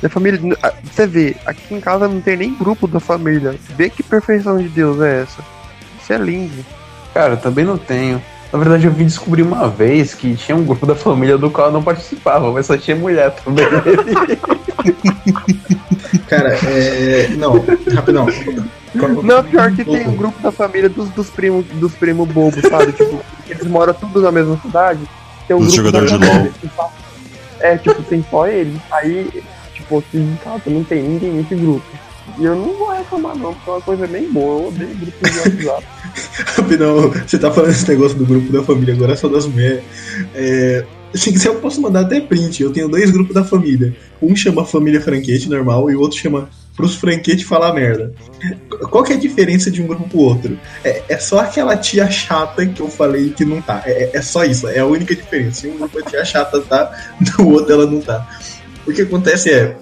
[0.00, 0.40] minha família.
[0.82, 3.54] Você vê, aqui em casa não tem nem grupo da família.
[3.76, 5.42] Vê que perfeição de Deus é essa.
[6.02, 6.64] Isso é lindo.
[7.14, 8.20] Cara, também não tenho.
[8.52, 11.68] Na verdade, eu vim descobrir uma vez que tinha um grupo da família do qual
[11.68, 13.64] eu não participava, mas só tinha mulher também.
[16.28, 17.28] Cara, é.
[17.36, 18.26] Não, rapidão.
[19.22, 22.92] Não, pior que tem um grupo da família dos, dos primos dos primos bobos, sabe?
[22.92, 25.00] tipo, eles moram todos na mesma cidade.
[25.46, 26.92] Tem um Dos grupo jogadores de só-
[27.60, 28.78] É, tipo, tem só eles.
[28.90, 29.42] Aí,
[29.74, 31.84] tipo, aqui em casa não tem ninguém nesse grupo.
[32.38, 34.60] E eu não vou reclamar não, porque é uma coisa bem boa.
[34.62, 35.86] Eu odeio grupo de WhatsApp.
[36.56, 39.82] Rapidão, você tá falando esse negócio do grupo da família, agora é só das mulheres.
[40.34, 42.62] É, se quiser, eu posso mandar até print.
[42.62, 43.94] Eu tenho dois grupos da família.
[44.20, 48.14] Um chama Família Franquete normal e o outro chama Pros Franquete Falar Merda.
[48.90, 50.58] Qual que é a diferença de um grupo pro outro?
[50.84, 53.82] É, é só aquela tia chata que eu falei que não tá.
[53.84, 55.66] É, é só isso, é a única diferença.
[55.66, 56.90] Em um grupo a tia chata tá,
[57.38, 58.26] no outro ela não tá.
[58.86, 59.76] O que acontece é.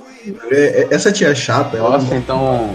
[0.50, 1.76] é- é- essa tia chata.
[1.76, 2.74] ela Nossa, então.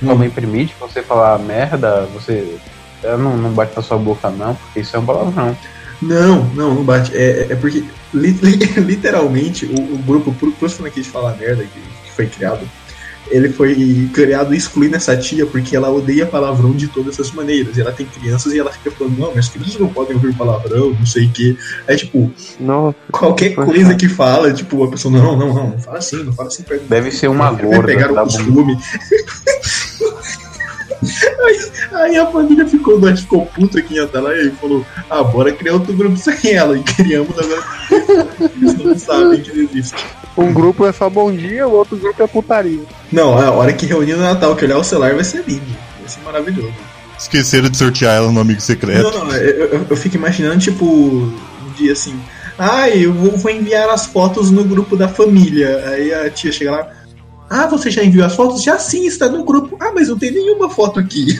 [0.00, 2.56] Sua mãe permite você falar merda, você.
[3.04, 5.56] Ela não, não bate na sua boca, não, porque isso é um palavrão.
[6.02, 7.16] Não, não, não bate.
[7.16, 11.80] É, é porque, li- li- literalmente, o, o grupo Pro- Pros Franquês Falar Merda, que,
[12.04, 12.68] que foi criado,
[13.30, 17.76] ele foi criado excluindo essa tia porque ela odeia palavrão de todas as maneiras.
[17.78, 20.90] E ela tem crianças e ela fica falando, não, mas crianças não podem ouvir palavrão,
[20.90, 21.56] não sei o quê.
[21.88, 25.98] Aí, tipo, Nossa, qualquer coisa que fala, tipo, a pessoa, não, não, não, não fala
[25.98, 26.62] assim, não fala assim.
[26.64, 27.86] perto- Deve ser uma gorda.
[27.86, 28.76] pegar o costume.
[31.02, 31.58] aí,
[31.92, 35.74] aí a família ficou, nós ficou puta aqui em Atalaia e falou: Ah, bora criar
[35.74, 36.76] outro grupo sem ela.
[36.78, 37.62] E criamos agora.
[38.40, 39.94] Eles não sabem que existe.
[40.36, 42.80] um grupo é só bom dia, o outro grupo é putaria.
[43.10, 45.62] Não, a hora que reunir no Natal, que olhar o celular vai ser lindo.
[46.00, 46.72] Vai ser maravilhoso.
[47.18, 49.02] Esqueceram de sortear ela no amigo secreto.
[49.10, 51.32] Não, não, eu, eu- eu fico imaginando, tipo, um
[51.76, 52.18] dia assim.
[52.58, 55.84] Ah, eu vou, vou enviar as fotos no grupo da família.
[55.88, 56.88] Aí a tia chega lá.
[57.52, 58.62] Ah, você já enviou as fotos?
[58.62, 59.76] Já sim, está no grupo.
[59.78, 61.38] Ah, mas não tem nenhuma foto aqui.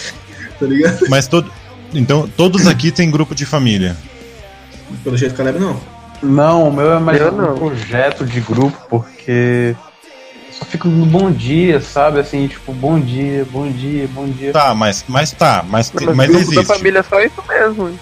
[0.60, 1.06] tá ligado?
[1.08, 1.50] Mas todo.
[1.94, 3.96] Então, todos aqui têm grupo de família.
[5.02, 5.80] Pelo jeito que ela não.
[6.22, 7.54] Não, o meu é mais Eu um não.
[7.56, 9.74] projeto de grupo, porque.
[10.50, 12.18] Só fico no bom dia, sabe?
[12.20, 14.52] Assim, tipo, bom dia, bom dia, bom dia.
[14.52, 16.64] Tá, mas, mas tá, mas, Mas, mas grupo da existe.
[16.76, 17.98] família é só isso mesmo.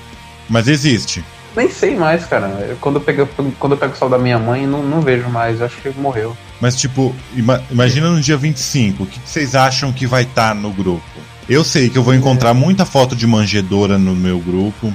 [0.49, 1.25] Mas existe.
[1.57, 2.47] Nem sei mais, cara.
[2.69, 5.29] Eu- Quando eu pego, quando eu pego o sal da minha mãe, não, não vejo
[5.29, 5.59] mais.
[5.61, 6.37] Eu acho que morreu.
[6.61, 10.55] Mas, tipo, ima- imagina no dia 25, o que que vocês acham que vai estar
[10.55, 11.03] no grupo?
[11.49, 14.93] Eu sei que eu vou encontrar muita foto de manjedora no meu grupo.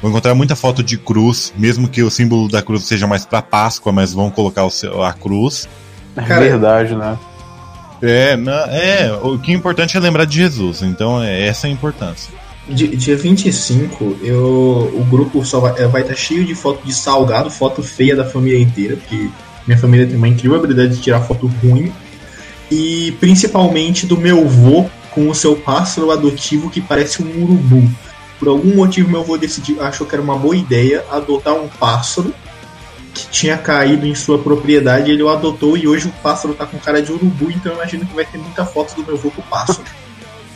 [0.00, 3.42] Vão encontrar muita foto de cruz, mesmo que o símbolo da cruz seja mais pra
[3.42, 5.68] Páscoa, mas vão colocar o seu- a cruz.
[6.16, 7.18] É Cara, verdade, né?
[8.02, 11.70] É, na- é, o que é importante é lembrar de Jesus, então é essa a
[11.70, 12.32] importância.
[12.68, 16.92] Di- Dia 25, eu, o grupo só vai estar vai tá cheio de foto de
[16.92, 19.28] salgado, foto feia da família inteira, porque
[19.66, 21.92] minha família tem uma incrível habilidade de tirar foto ruim.
[22.70, 27.90] E principalmente do meu vô com o seu pássaro adotivo que parece um urubu.
[28.38, 32.34] Por algum motivo, meu avô decidiu, achou que era uma boa ideia adotar um pássaro
[33.14, 35.10] que tinha caído em sua propriedade.
[35.10, 38.04] Ele o adotou e hoje o pássaro tá com cara de urubu, então eu imagino
[38.04, 39.84] que vai ter muita foto do meu avô com o pássaro.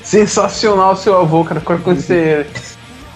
[0.03, 1.61] Sensacional seu avô, cara.
[1.61, 2.47] Qualquer coisa você.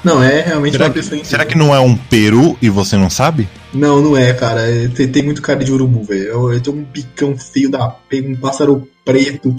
[0.03, 1.47] Não, é realmente Será uma que, pessoa será incrível.
[1.47, 3.49] que não é um peru e você não sabe?
[3.75, 4.61] Não, não é, cara.
[4.61, 6.23] É, Tem, tem muito cara de urubu, velho.
[6.23, 9.55] Eu, eu tenho um bicão feio da pega, um pássaro preto.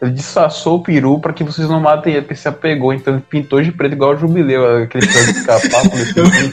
[0.00, 2.92] Ele disfarçou o peru pra que vocês não matem ele, porque se apegou.
[2.92, 5.82] Então ele pintou de preto igual o jubileu, aquele de escapar.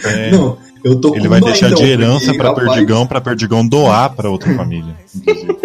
[0.05, 0.31] É.
[0.31, 4.29] Não, eu tô Ele vai deixar de herança pra rapaz, Perdigão, pra Perdigão doar pra
[4.29, 4.95] outra família.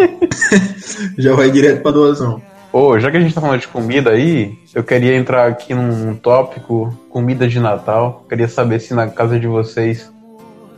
[1.17, 2.41] Já vai direto pra doação.
[2.73, 6.13] Ô, já que a gente tá falando de comida aí, eu queria entrar aqui num
[6.13, 8.25] tópico comida de Natal.
[8.27, 10.11] Queria saber se na casa de vocês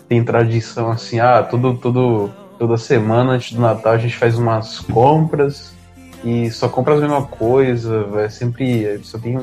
[0.07, 4.79] tem tradição assim, ah, tudo, tudo, toda semana antes do Natal a gente faz umas
[4.79, 5.73] compras
[6.23, 9.39] e só compra a mesma coisa, é sempre só tem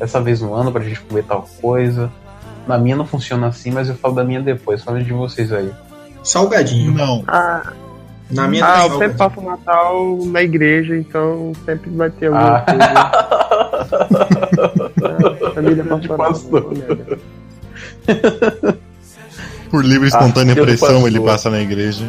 [0.00, 2.10] essa vez no ano pra gente comer tal coisa.
[2.66, 5.70] Na minha não funciona assim, mas eu falo da minha depois, fala de vocês aí.
[6.22, 6.92] Salgadinho.
[6.92, 7.72] Não, Ah,
[8.30, 12.26] Na minha ah tem eu sempre passo o Natal na igreja, então sempre vai ter
[12.28, 12.60] alguma Ah.
[12.62, 12.84] coisa.
[15.04, 16.16] Ah, família pastoral.
[16.32, 16.72] pastor.
[19.70, 22.06] Por livre e espontânea Ah, filho do pressão ele passa na igreja.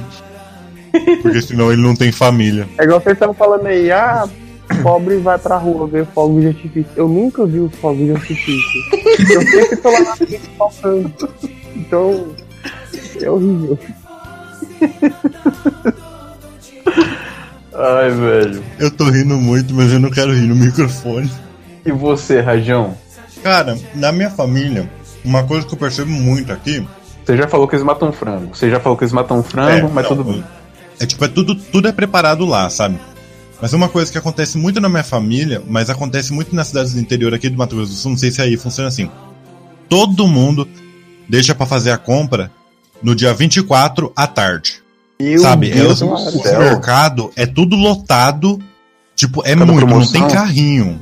[1.21, 2.67] Porque senão ele não tem família.
[2.77, 4.27] É igual vocês estavam falando aí, ah,
[4.81, 6.91] pobre vai pra rua ver fogos de artifício.
[6.95, 8.81] Eu nunca vi os fogos de artifício.
[9.19, 11.13] Eu sempre tô lá na frente faltando.
[11.75, 12.27] Então,
[13.21, 13.77] é horrível.
[17.73, 18.63] Ai, velho.
[18.79, 21.29] Eu tô rindo muito, mas eu não quero rir no microfone.
[21.85, 22.97] E você, Rajão?
[23.43, 24.89] Cara, na minha família,
[25.23, 26.85] uma coisa que eu percebo muito aqui
[27.25, 28.55] Você já falou que eles matam frango.
[28.55, 30.43] Você já falou que eles matam frango, É, mas não, tudo bem.
[30.99, 32.97] É tipo, é tudo, tudo é preparado lá, sabe?
[33.61, 36.99] Mas uma coisa que acontece muito na minha família, mas acontece muito nas cidades do
[36.99, 39.09] interior aqui do Mato Grosso do Sul, não sei se aí funciona assim.
[39.89, 40.67] Todo mundo
[41.27, 42.51] deixa pra fazer a compra
[43.01, 44.81] no dia 24 à tarde.
[45.19, 45.69] Meu sabe?
[45.71, 46.59] Deus Elas, do o céu.
[46.59, 48.59] mercado é tudo lotado.
[49.15, 50.11] Tipo, é Cada muito, não promoção?
[50.11, 51.01] tem carrinho.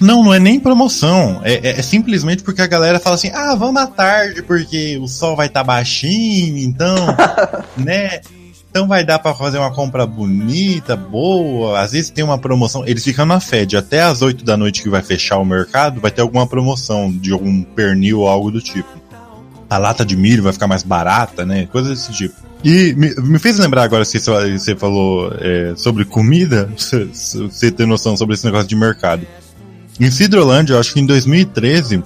[0.00, 1.40] Não, não é nem promoção.
[1.44, 5.06] É, é- é simplesmente porque a galera fala assim: ah, vamos à tarde, porque o
[5.06, 6.96] sol vai estar baixinho, então,
[7.76, 8.20] né?
[8.70, 11.80] Então vai dar pra fazer uma compra bonita, boa.
[11.80, 12.86] Às vezes tem uma promoção.
[12.86, 16.10] Eles ficam na Fed até às 8 da noite que vai fechar o mercado, vai
[16.10, 18.88] ter alguma promoção de algum pernil ou algo do tipo.
[19.68, 21.66] A lata de milho vai ficar mais barata, né?
[21.66, 22.34] Coisa desse tipo.
[22.62, 27.86] E me, me fez lembrar agora que você, falou é, sobre comida, você, você ter
[27.86, 29.26] noção sobre esse negócio de mercado.
[30.00, 32.02] Em Cidrolândia, eu acho que em 2013,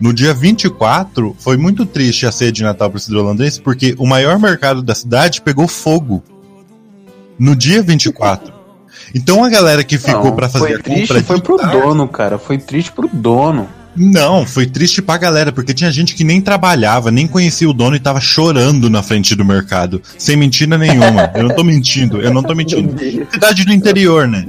[0.00, 4.06] no dia 24, foi muito triste a ceia de Natal para o Cidrolandense, porque o
[4.06, 6.22] maior mercado da cidade pegou fogo.
[7.38, 8.52] No dia 24.
[9.14, 11.80] Então a galera que ficou para fazer foi a compra triste, foi de pro tarde-
[11.80, 12.38] dono, cara.
[12.38, 13.68] Foi triste pro dono.
[13.94, 17.94] não, foi triste pra galera, porque tinha gente que nem trabalhava, nem conhecia o dono
[17.94, 20.02] e tava chorando na frente do mercado.
[20.18, 21.30] Sem mentira nenhuma.
[21.34, 22.94] Eu não tô mentindo, eu não tô mentindo.
[23.32, 24.46] Cidade do interior, né?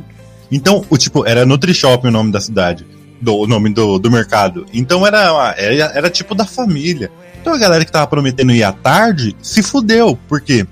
[0.51, 2.85] Então, o tipo, era Nutrishop o nome da cidade.
[3.19, 4.65] Do, o nome do, do mercado.
[4.73, 7.09] Então era, uma- era, era tipo da família.
[7.41, 10.17] Então a galera que tava prometendo ir à tarde se fudeu.
[10.27, 10.65] Por quê?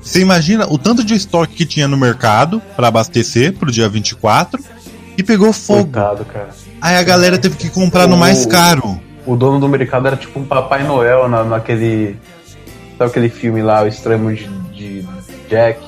[0.00, 4.62] Você imagina o tanto de estoque que tinha no mercado pra abastecer pro dia 24
[5.16, 5.84] e pegou fogo.
[5.84, 6.50] Coitado, cara.
[6.80, 9.00] Aí a galera teve que comprar no mais caro.
[9.24, 12.18] O dono do mercado era tipo um Papai Noel na, naquele.
[12.98, 15.06] Sabe aquele filme lá, O Extremo de, de
[15.48, 15.80] Jack?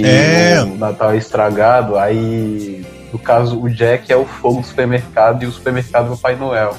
[0.00, 0.62] E É.
[0.62, 2.84] o Natal é estragado, aí.
[3.12, 6.36] No caso, o Jack é o fogo do supermercado e o supermercado é o Papai
[6.36, 6.76] Noel.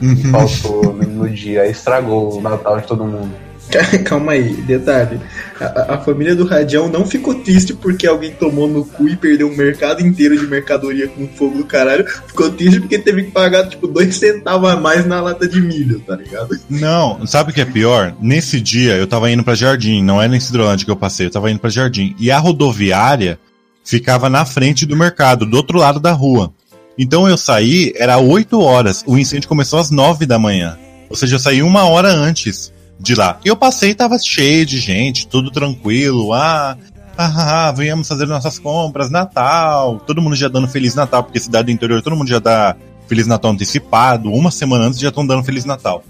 [0.00, 0.14] Uhum.
[0.14, 1.66] Que faltou no, no dia.
[1.66, 3.34] Estragou o Natal de todo mundo.
[4.04, 5.20] Calma aí, detalhe.
[5.60, 9.48] A, a- família do Radião não ficou triste porque alguém tomou no cu e perdeu
[9.48, 12.04] um mercado inteiro de mercadoria com fogo do caralho.
[12.26, 16.00] Ficou triste porque teve que pagar, tipo, dois centavos a mais na lata de milho,
[16.00, 16.58] tá ligado?
[16.68, 18.14] Não, sabe o que é pior?
[18.20, 21.30] Nesse dia eu tava indo pra Jardim, não era em Cidrolândia que eu passei, eu
[21.30, 22.14] tava indo pra Jardim.
[22.18, 23.38] E a rodoviária
[23.84, 26.52] ficava na frente do mercado, do outro lado da rua.
[26.98, 30.78] Então eu saí, era 8 horas, o incêndio começou às 9 da manhã.
[31.10, 33.38] Ou seja, eu saí uma hora antes de lá.
[33.44, 36.32] E eu passei e tava cheio de gente, tudo tranquilo.
[36.32, 36.76] Ah,
[37.16, 40.00] ah, ah, ah, viemos fazer nossas compras, Natal.
[40.06, 42.76] Todo mundo já dando Feliz Natal, porque cidade do interior todo mundo já dá
[43.06, 44.30] Feliz Natal antecipado.
[44.32, 46.02] Uma semana antes já estão dando Feliz Natal.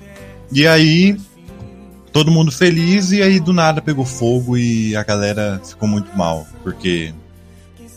[0.51, 1.17] E aí,
[2.13, 6.47] todo mundo feliz, e aí do nada pegou fogo e a galera ficou muito mal,
[6.63, 7.13] porque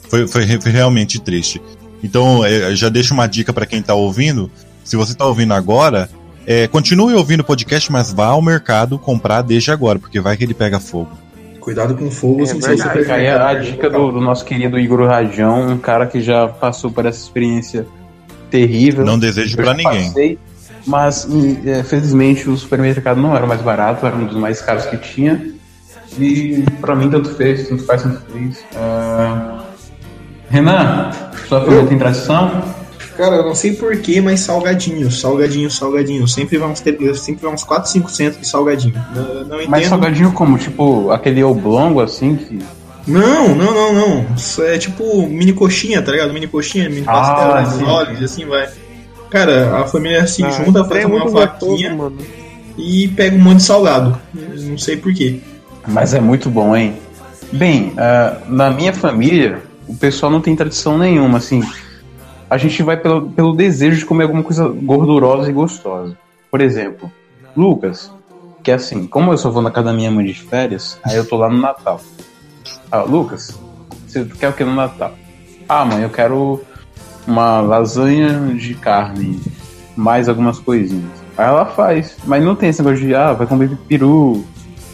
[0.09, 1.61] foi, foi, foi realmente triste.
[2.03, 4.51] Então, é, já deixo uma dica para quem tá ouvindo.
[4.83, 6.09] Se você tá ouvindo agora,
[6.47, 10.45] é, continue ouvindo o podcast, mas vá ao mercado comprar desde agora, porque vai que
[10.45, 11.11] ele pega fogo.
[11.59, 12.99] Cuidado com fogo, É sem ser verdade.
[12.99, 16.47] Fica aí a, a dica do, do nosso querido Igor Rajão, um cara que já
[16.47, 17.85] passou por essa experiência
[18.49, 19.03] terrível.
[19.03, 20.07] Não desejo já ninguém.
[20.07, 20.39] passei,
[20.85, 21.27] mas
[21.65, 24.95] é, felizmente o supermercado não era o mais barato, era um dos mais caros que
[24.95, 25.51] tinha.
[26.17, 28.63] E pra mim tanto fez, tanto faz, tanto fez.
[28.73, 29.65] Ah,
[30.49, 31.11] Renan,
[31.49, 32.76] sua família tem tradição?
[33.17, 36.27] Cara, eu não sei porquê, mas salgadinho, salgadinho, salgadinho.
[36.27, 38.93] Sempre vai uns, ter- sempre vai uns 4, 5 centos de salgadinho.
[39.15, 39.69] Não, não entendo.
[39.71, 40.57] Mas salgadinho como?
[40.57, 42.59] Tipo aquele oblongo assim que.
[43.07, 44.25] Não, não, não, não.
[44.35, 46.31] Isso é tipo mini coxinha, tá ligado?
[46.33, 47.11] Mini coxinha, mini Ah,
[47.63, 47.85] pastel, sim.
[47.85, 48.67] olhos, assim vai.
[49.31, 52.25] Cara, a família se Ah, junta, faz é uma muito vaquinha gostoso,
[52.77, 54.17] e pega um monte de salgado.
[54.33, 55.39] Não sei porquê.
[55.87, 56.95] Mas é muito bom, hein?
[57.51, 61.63] Bem, ah, na minha família, o pessoal não tem tradição nenhuma, assim.
[62.49, 66.17] A gente vai pelo, pelo desejo de comer alguma coisa gordurosa e gostosa.
[66.49, 67.11] Por exemplo,
[67.55, 68.11] Lucas,
[68.63, 71.17] que é assim, como eu só vou na casa da minha mãe de férias, aí
[71.17, 71.99] eu tô lá no Natal.
[72.91, 73.59] Ah, Lucas,
[74.05, 75.13] você quer o que no Natal?
[75.67, 76.61] Ah, mãe, eu quero
[77.27, 79.41] uma lasanha de carne,
[79.95, 81.11] mais algumas coisinhas.
[81.37, 84.45] Aí ela faz, mas não tem esse negócio de, ah, vai comer peru,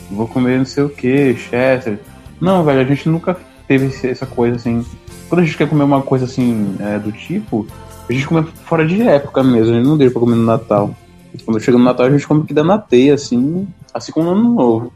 [0.10, 2.00] vou comer não sei o que, Chester.
[2.42, 3.38] Não, velho, a gente nunca
[3.68, 4.86] teve esse- essa coisa assim.
[5.30, 7.66] Quando a gente quer comer uma coisa assim é, do tipo,
[8.10, 10.94] a gente come fora de época mesmo, a gente não deixa pra comer no Natal.
[11.46, 14.32] Quando chega no Natal, a gente come o que dá na teia, assim, assim como
[14.34, 14.94] no ano novo.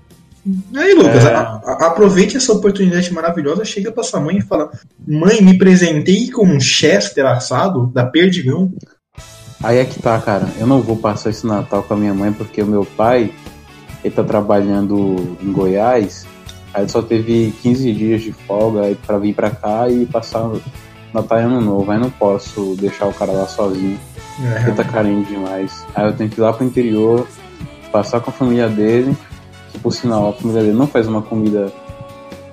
[0.76, 1.34] Aí, Lucas, É.
[1.36, 4.70] a- a- aproveite essa oportunidade maravilhosa, chega pra sua mãe e fala:
[5.06, 8.72] Mãe, me presentei com um Chester assado da Perdigão.
[9.64, 10.48] Aí é que tá, cara.
[10.60, 13.32] Eu não vou passar esse Natal com a minha mãe porque o meu pai,
[14.04, 16.26] ele tá trabalhando em Goiás.
[16.78, 20.48] Aí ele só teve 15 dias de folga aí pra vir pra cá e passar
[21.12, 21.92] Natal e Ano Novo.
[21.92, 24.00] Aí não posso deixar o cara lá sozinho.
[24.62, 25.84] Ele tá carente demais.
[25.96, 27.28] Aí eu tenho que ir lá pro interior,
[27.92, 29.18] passar com a família dele.
[29.72, 31.74] Que por sinal, a família dele não faz uma comida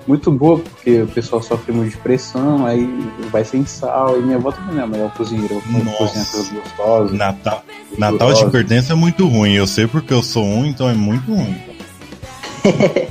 [0.07, 2.89] muito boa, porque o pessoal sofre muito de pressão, aí
[3.31, 4.17] vai sem sal.
[4.17, 7.15] E minha avó também não é a melhor cozinheira, cozinhar coisas gostosas.
[7.15, 7.63] Natal,
[7.95, 9.53] Natal te pertence é muito ruim.
[9.53, 11.55] Eu sei porque eu sou um, então é muito ruim.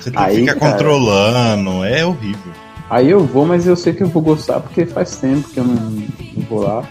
[0.00, 0.72] Você tem que Aí, ficar cara.
[0.72, 2.52] controlando, é horrível.
[2.88, 5.64] Aí eu vou, mas eu sei que eu vou gostar porque faz tempo que eu
[5.64, 6.82] não, não vou lá.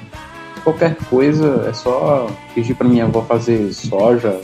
[0.64, 4.40] Qualquer coisa é só pedir pra minha avó fazer soja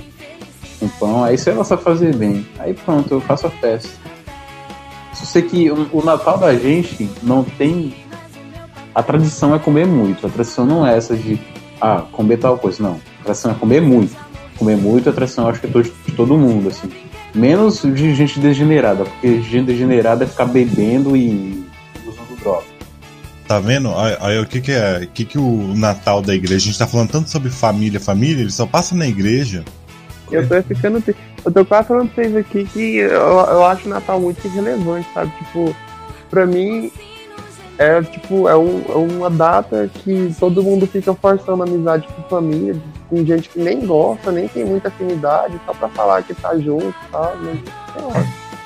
[0.79, 2.45] com pão, aí se ela sabe fazer bem.
[2.59, 3.89] Aí pronto, eu faço a festa.
[5.13, 7.93] Só sei que o, o Natal da gente não tem.
[8.93, 10.25] A tradição é comer muito.
[10.25, 11.39] A tradição não é essa de
[11.79, 12.83] ah, comer tal coisa.
[12.83, 12.99] Não.
[13.21, 14.15] A tradição é comer muito.
[14.57, 16.89] Comer muito, a tradição acho que é de todo mundo, assim.
[17.35, 21.65] Menos de gente degenerada, porque gente degenerada é ficar bebendo e
[22.07, 22.65] usando droga.
[23.45, 23.91] Tá vendo?
[24.21, 25.01] Aí, o que que é?
[25.03, 26.63] O que que o Natal da igreja?
[26.63, 29.63] A gente tá falando tanto sobre família, família, ele só passa na igreja.
[30.31, 31.03] Eu tô ficando.
[31.45, 35.07] Eu tô quase falando pra vocês aqui que eu, eu acho o Natal muito irrelevante,
[35.13, 35.31] sabe?
[35.37, 35.75] Tipo,
[36.29, 36.91] pra mim
[37.77, 42.75] é tipo, é, um, é uma data que todo mundo fica forçando amizade com família,
[43.09, 46.87] com gente que nem gosta, nem tem muita afinidade, só pra falar que tá junto
[46.87, 47.33] e tal.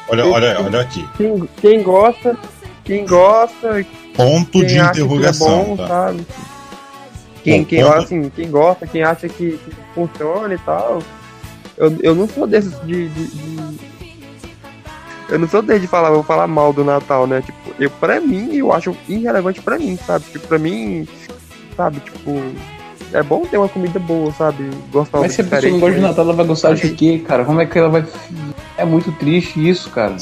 [0.09, 1.07] Olha, olha, olha aqui.
[1.17, 2.35] Quem, quem gosta,
[2.83, 5.87] quem gosta, Ponto quem de acha que é interrogação, bom, tá?
[5.87, 6.25] sabe?
[7.43, 10.99] Quem, quem, ponto- assim, quem gosta, quem acha que, que funciona e tal.
[11.77, 13.88] Eu, eu não sou desses de, de- de-
[15.29, 17.41] Eu não sou desde de falar, vou falar mal do Natal, né?
[17.41, 20.25] Tipo, eu, pra mim, eu acho irrelevante pra mim, sabe?
[20.31, 21.07] Tipo, pra mim,
[21.77, 22.41] sabe, tipo.
[23.11, 24.69] É bom ter uma comida boa, sabe?
[24.91, 27.43] Gostar Mas se a pessoa não gosta de Natal, ela vai gostar de quê, cara?
[27.43, 28.05] Como é que ela vai.
[28.77, 30.15] É muito triste isso, cara.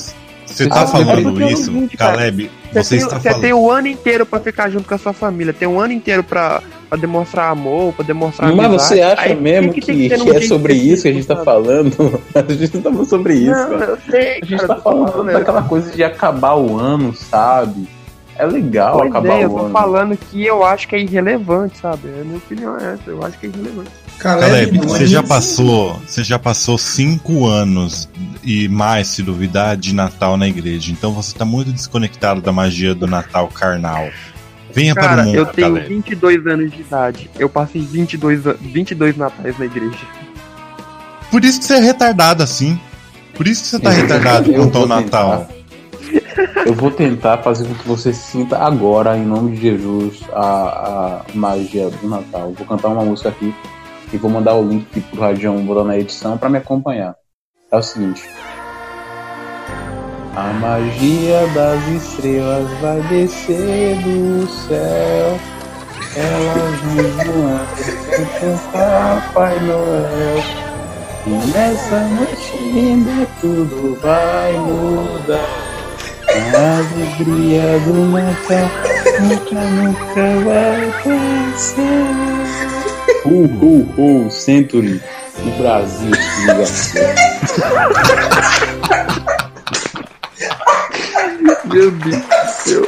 [0.45, 1.71] Você tá Ah, falando é isso.
[1.97, 2.49] Caleb?
[2.71, 3.41] Você, Você tem, está você falando.
[3.41, 6.23] tem o ano inteiro pra ficar junto com a sua família, tem um ano inteiro
[6.23, 8.89] pra, pra demonstrar amor, pra demonstrar Mas amizade.
[8.89, 11.43] você acha Aí, mesmo que, ter num que é sobre isso que a gente tá
[11.43, 12.21] falando?
[12.33, 13.85] A gente não tá falando sobre isso, Não, cara.
[13.91, 15.33] eu sei, A gente cara, tá eu falando né?
[15.33, 17.87] daquela coisa de acabar o ano, sabe?
[18.39, 19.73] É legal Pois acabar é, eu o tô ano.
[19.73, 22.07] falando que eu acho que é irrelevante, sabe?
[22.21, 23.89] A minha opinião é essa, eu acho que é irrelevante.
[24.19, 28.07] Caleb, não você é já passou, você já passou cinco anos
[28.43, 30.91] e mais, se duvidar, de Natal na igreja.
[30.91, 34.07] Então você tá muito desconectado da magia do Natal carnal.
[34.77, 35.87] Venha para o Cara, mundo, eu tenho Caleb.
[35.95, 39.97] 22 anos de idade, eu passei 22, an- 22 natais na igreja.
[41.31, 42.79] Por isso que você é retardado assim.
[43.33, 45.47] Por isso que você tá Eu- retardado eu quanto ao vou Natal.
[46.65, 51.21] Eu vou tentar fazer com que você sinta agora, em nome de Jesus, a, a
[51.33, 52.53] magia do Natal.
[52.55, 53.53] Vou cantar uma música aqui
[54.13, 57.15] e vou mandar o link aqui pro Radião botar na edição para me acompanhar.
[57.71, 58.21] É o seguinte.
[60.37, 65.39] A magia das estrelas vai descer do céu.
[66.15, 67.65] Elas vão voando
[68.39, 70.43] com Papai Noel.
[71.25, 75.49] E nessa noite linda tudo vai mudar.
[76.29, 78.69] A alegria do Natal
[79.21, 81.81] nunca, nunca vai passar.
[83.25, 85.01] Uh, uh, uh, Century,
[85.39, 86.65] o Brasil, se liga.
[91.73, 92.83] Meu Deus do céu.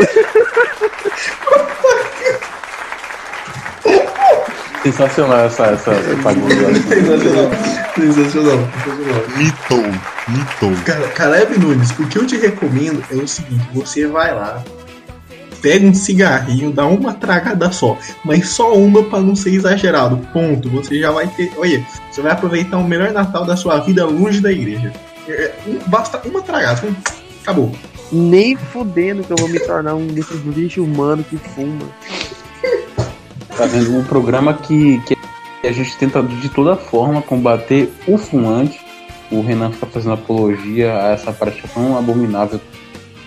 [4.84, 6.10] Sensacional essa, essa, essa.
[6.16, 6.74] Sensacional.
[6.88, 7.52] Sensacional.
[7.96, 8.70] Sensacional.
[9.36, 9.84] Mitou,
[10.30, 10.72] mitou.
[10.86, 14.64] Cara, Caleb Nunes, o que eu te recomendo é o seguinte: você vai lá,
[15.62, 20.18] pega um cigarrinho, dá uma tragada só, mas só uma pra não ser exagerado.
[20.32, 20.70] Ponto.
[20.70, 21.52] Você já vai ter.
[21.58, 24.94] Olha, você vai aproveitar o melhor Natal da sua vida longe da igreja.
[25.28, 26.82] É, um- basta uma tragada.
[27.42, 27.76] Acabou.
[28.12, 31.86] Nem fudendo que eu vou me tornar um desses lixo humano que fuma.
[33.55, 33.95] Tá vendo?
[33.95, 35.18] Um programa que, que
[35.68, 38.80] a gente tenta de toda forma combater o fumante.
[39.32, 42.60] O Renan fica fazendo apologia a essa prática tão abominável.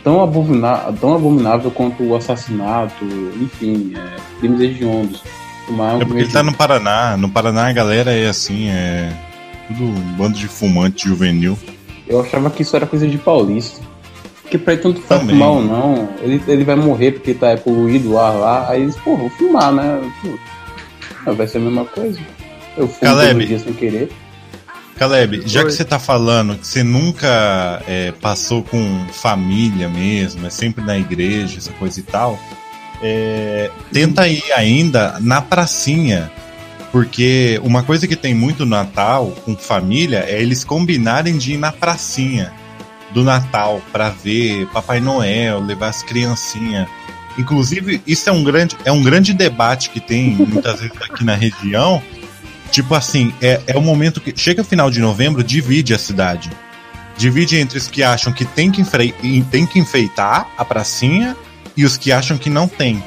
[0.02, 3.04] Tão, abomina tão abominável quanto o assassinato,
[3.40, 5.22] enfim, é, crimes hediondos.
[5.64, 7.16] Fumar um É porque ele tá no Paraná.
[7.16, 9.12] No Paraná a galera é assim, é.
[9.68, 11.56] Tudo um bando de fumante juvenil.
[12.08, 13.80] Eu achava que isso era coisa de paulista.
[14.53, 15.36] Porque pra ele tanto faz Também.
[15.36, 18.68] fumar ou não, ele, ele vai morrer porque tá poluído o ar lá.
[18.68, 19.98] Aí eles, pô, vou fumar, né?
[21.24, 22.20] Pô, vai ser a mesma coisa.
[22.76, 23.40] Eu fumo Caleb.
[23.40, 24.12] todo dia sem querer.
[24.96, 25.66] Caleb, já Oi.
[25.66, 30.98] que você tá falando que você nunca é, passou com família mesmo, é sempre na
[30.98, 32.38] igreja, essa coisa e tal,
[33.03, 36.30] é, tenta ir ainda na pracinha.
[36.92, 41.57] Porque uma coisa que tem muito no Natal com família é eles combinarem de ir
[41.57, 42.53] na pracinha
[43.12, 46.88] do Natal pra ver Papai Noel, levar as criancinhas.
[47.38, 51.34] Inclusive, isso é um grande, é um grande debate que tem muitas vezes aqui na
[51.34, 52.02] região.
[52.70, 54.32] Tipo assim, é, é o momento que.
[54.36, 56.50] Chega final de novembro, divide a cidade.
[57.16, 59.14] Divide entre os que acham que tem que, enfrei-
[59.50, 61.36] tem que enfeitar a pracinha
[61.76, 63.02] e os que acham que não tem.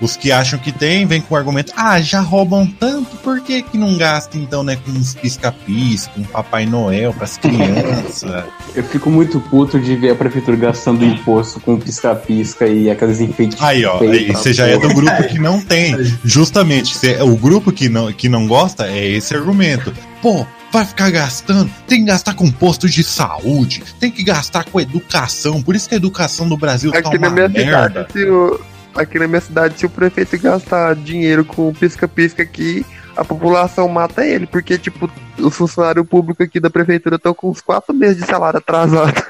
[0.00, 3.62] Os que acham que tem, vem com o argumento: ah, já roubam tanto, por que,
[3.62, 8.44] que não gasta então, né, com uns pisca-pisca, com Papai Noel pras crianças?
[8.74, 13.60] Eu fico muito puto de ver a prefeitura gastando imposto com pisca-pisca e aqueles enfeites.
[13.62, 15.96] Aí, ó, aí você já é do grupo que não tem.
[16.24, 19.94] Justamente, cê- o grupo que não, que não gosta é esse argumento.
[20.20, 24.78] Pô, vai ficar gastando, tem que gastar com posto de saúde, tem que gastar com
[24.78, 25.62] educação.
[25.62, 28.06] Por isso que a educação do Brasil tá Aqui uma na minha merda.
[28.08, 28.60] cidade, se o,
[28.96, 32.84] aqui na minha cidade, se o prefeito gastar dinheiro com pisca-pisca aqui,
[33.16, 37.60] a população mata ele, porque, tipo, os funcionários públicos aqui da prefeitura estão com uns
[37.60, 39.22] quatro meses de salário atrasado.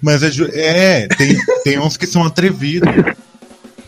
[0.00, 2.88] Mas é, é tem, tem uns que são atrevidos.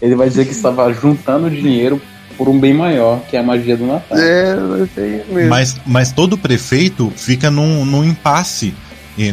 [0.01, 2.01] Ele vai dizer que estava juntando dinheiro
[2.37, 4.19] por um bem maior, que é a magia do Natal.
[4.19, 4.57] É,
[5.29, 5.49] mesmo.
[5.49, 8.75] Mas, mas todo prefeito fica num, num impasse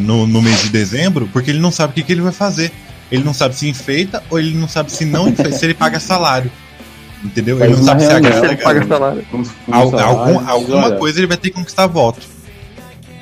[0.02, 2.72] no, no mês de dezembro, porque ele não sabe o que, que ele vai fazer.
[3.14, 6.00] Ele não sabe se enfeita ou ele não sabe se não enfeita, se ele paga
[6.00, 6.52] salário.
[7.24, 7.58] Entendeu?
[7.58, 8.48] Ele Faz não sabe se reunião, agrada.
[8.54, 9.26] Ele paga salário.
[9.72, 12.22] Al- salário, algum- alguma olha, coisa ele vai ter que conquistar voto.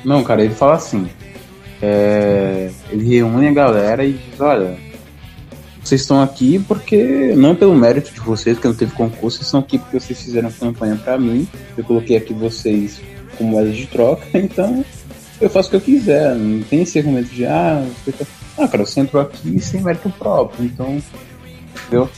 [0.05, 1.07] Não, cara, ele fala assim.
[1.81, 4.77] é, ele reúne a galera e diz, olha,
[5.83, 9.59] vocês estão aqui porque, não pelo mérito de vocês, que não teve concurso, vocês estão
[9.59, 13.01] aqui porque vocês fizeram campanha pra mim, eu coloquei aqui vocês
[13.37, 14.85] como moeda de troca, então
[15.39, 18.25] eu faço o que eu quiser, não tem esse argumento de, ah, você tá...
[18.62, 21.01] ah cara, você entrou aqui sem mérito próprio, então,
[21.82, 22.09] entendeu?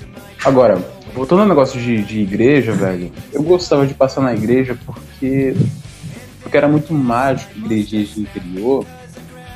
[0.44, 0.78] Agora,
[1.14, 5.56] voltando ao negócio de, de igreja, velho, eu gostava de passar na igreja porque
[6.42, 8.86] porque era muito mágico, igrejinha de interior.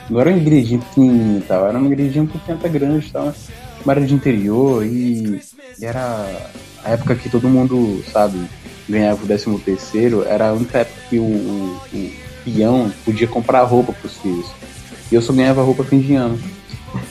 [0.10, 3.12] Não era uma igrejinha pequenininha e tal, era uma igrejinha um pouquinho até grande e
[3.12, 3.34] tal.
[3.86, 5.42] Mas era de interior e,
[5.80, 6.50] e era
[6.84, 8.40] a época que todo mundo, sabe,
[8.88, 12.12] ganhava o décimo terceiro, era a única época que o, o, o
[12.46, 14.50] peão podia comprar roupa pros filhos.
[15.12, 16.40] E eu só ganhava roupa fim de ano.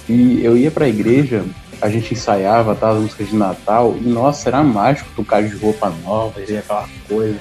[0.08, 1.44] E eu ia pra igreja,
[1.80, 5.92] a gente ensaiava tá, as músicas de Natal, e nossa, era mágico tocar de roupa
[6.04, 7.38] nova, e aquela coisa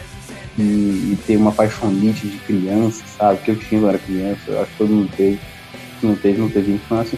[0.58, 3.40] e, e ter uma paixonite de criança, sabe?
[3.42, 5.40] Que eu tinha quando era criança, eu acho que todo mundo teve.
[6.00, 7.18] Se não teve, não teve infância.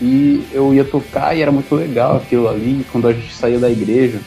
[0.00, 2.86] E eu ia tocar e era muito legal aquilo ali.
[2.90, 4.20] Quando a gente saía da igreja,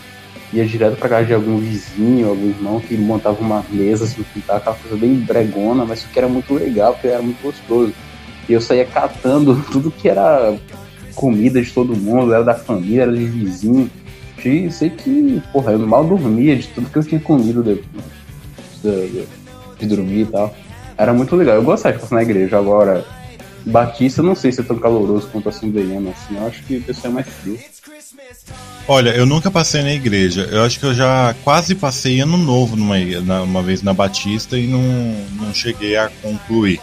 [0.54, 4.58] ia direto pra casa de algum vizinho, algum irmão que montava uma mesa assim, quintal,
[4.58, 7.94] aquela coisa bem bregona, mas que era muito legal, porque era muito gostoso.
[8.48, 10.58] E eu saía catando tudo que era
[11.16, 13.90] comida de todo mundo, era da família, era de vizinho.
[14.44, 18.06] E sei que, porra, eu mal dormia de tudo que eu tinha comido depois.
[18.84, 19.26] de,
[19.80, 20.56] de dormir e tal.
[20.98, 21.56] Era muito legal.
[21.56, 22.58] Eu gostava de passar na igreja.
[22.58, 23.06] Agora,
[23.66, 26.38] Batista, não sei se é tão caloroso quanto a Assembleiana, assim.
[26.38, 27.60] Eu acho que o pessoal é mais frio.
[28.88, 30.48] Olha, eu nunca passei na igreja.
[30.52, 32.96] Eu acho que eu já quase passei ano novo numa,
[33.44, 34.82] uma vez na Batista e não,
[35.40, 36.80] não cheguei a concluir.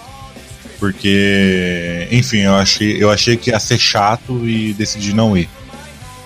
[0.79, 5.49] Porque, enfim, eu achei, eu achei que ia ser chato e decidi não ir.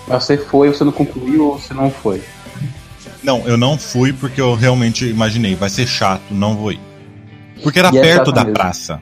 [0.07, 2.21] Mas Você foi, você não concluiu ou você não foi?
[3.23, 6.79] Não, eu não fui porque eu realmente imaginei, vai ser chato, não vou ir.
[7.63, 8.53] Porque era E é perto chato da mesmo.
[8.53, 9.01] praça.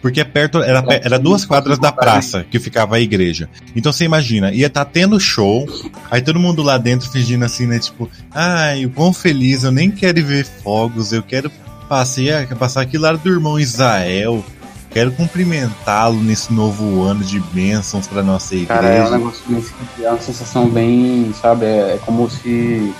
[0.00, 3.48] Porque é perto, era, É, era duas quadras da praça que ficava a igreja.
[3.76, 5.64] Então você imagina, ia estar tendo show,
[6.10, 7.78] aí todo mundo lá dentro fingindo assim, né?
[7.78, 11.52] Tipo, ai, o quão feliz, eu nem quero ir ver fogos, eu quero
[11.88, 14.44] passear, passar aqui lá do irmão Israel.
[14.92, 18.74] Quero cumprimentá-lo nesse novo ano de bênçãos para nossa igreja.
[18.74, 19.64] Cara, é um negócio bem,
[20.04, 22.92] é uma sensação bem, sabe, é, é como se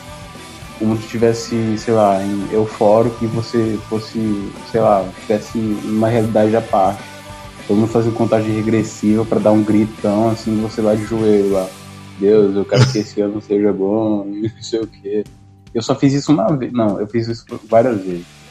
[0.79, 6.57] como se tivesse, sei lá, em eufórico e você fosse, sei lá, tivesse uma realidade
[6.57, 7.03] à parte.
[7.69, 11.69] Todo mundo fazendo contagem regressiva pra dar um gritão, assim, você vai de joelho lá.
[12.19, 15.25] Deus, eu quero que esse ano seja bom, não sei o quê.
[15.73, 18.42] Eu só fiz isso uma vez, não, eu fiz isso várias vezes.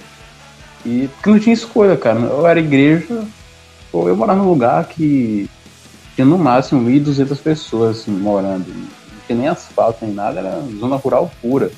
[0.86, 2.19] E porque não tinha escolha, cara.
[2.19, 3.23] Eu era igreja,
[3.91, 5.49] ou eu morava num lugar que
[6.15, 8.67] tinha no máximo 1.200 pessoas assim, morando.
[8.67, 8.88] Não
[9.27, 11.71] tinha nem asfalto nem nada, era zona rural pura.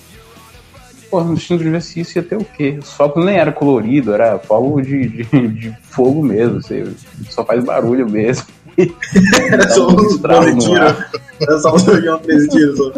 [1.10, 2.80] Pô, no destino de exercício ia ter o quê?
[2.82, 6.91] Os fogos nem era colorido, era fogo de, de, de fogo mesmo, você
[7.30, 8.47] só faz barulho mesmo.
[9.51, 10.80] Era só um uns estrago 12 no tiros.
[10.80, 11.12] ar.
[11.39, 12.78] Era só uns avião 13 tiros.
[12.78, 12.93] Só.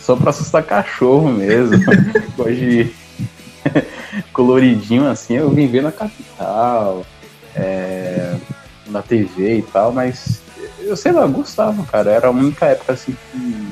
[0.00, 1.78] Só pra assustar cachorro mesmo.
[2.52, 2.92] De
[4.32, 7.04] coloridinho assim, eu vim ver na capital,
[7.54, 8.36] é,
[8.86, 10.42] na TV e tal, mas
[10.80, 12.10] eu sei lá, eu gostava, cara.
[12.10, 13.68] Era a única época assim que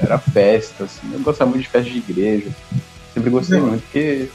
[0.00, 1.12] era festa, assim.
[1.12, 2.50] Eu gostava muito de festa de igreja.
[3.12, 4.28] Sempre gostei muito, porque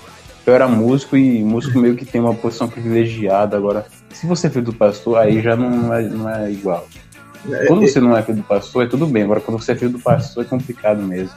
[0.46, 3.58] eu era músico e músico meio que tem uma posição privilegiada.
[3.58, 6.88] Agora, se você é filho do pastor, aí já não é, não é igual.
[7.68, 9.24] Quando você não é filho do pastor, é tudo bem.
[9.24, 11.34] Agora, quando você é filho do pastor, é complicado mesmo.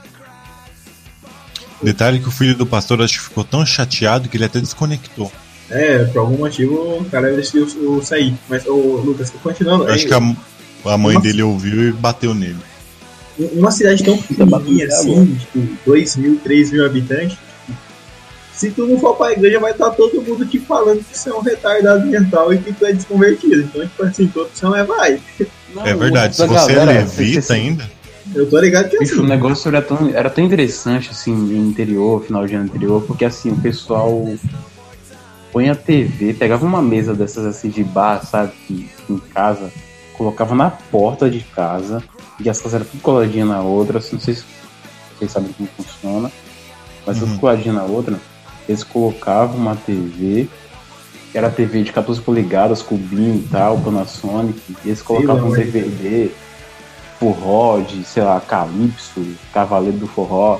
[1.83, 5.31] Detalhe que o filho do pastor acho que ficou tão chateado que ele até desconectou.
[5.69, 8.33] É, por algum motivo o cara decidiu o- sair.
[8.49, 9.85] Mas, ô, Lucas, continuando.
[9.87, 11.27] Eu acho aí, que a, a mãe Nossa.
[11.27, 12.57] dele ouviu e bateu nele.
[13.53, 17.37] Uma cidade tão pequenininha Tá assim, tipo, 2 mil, 3 mil habitantes,
[18.53, 21.33] se tu não for pra igreja, vai estar todo mundo te falando que você é
[21.33, 23.61] um retardado mental e que tu é desconvertido.
[23.61, 25.19] Então, tipo assim, tua opção é vai.
[25.83, 27.89] é verdade, se você galera, é levita você- ainda.
[28.35, 29.27] Eu tô ligado que é Bicho, o assim.
[29.29, 33.51] negócio era tão, era tão interessante, assim, no interior, final de ano anterior, porque, assim,
[33.51, 34.27] o pessoal
[35.51, 39.71] põe a TV, pegava uma mesa dessas, assim, de bar, sabe, que- em casa,
[40.17, 42.03] colocava na porta de casa,
[42.39, 44.43] e as casas eram tudo coladinha na outra, assim, não sei se
[45.17, 46.31] vocês sabem como funciona,
[47.05, 47.37] mas tudo Uhum.
[47.37, 48.19] coladinha na outra,
[48.67, 50.47] eles colocavam uma TV,
[51.31, 55.53] que era TV de 14 polegadas, cubinho e tal, Panasonic, e eles colocavam um.
[55.53, 56.31] DVD,
[57.19, 60.59] forró de, sei lá, Calypso, Cavaleiro do Forró,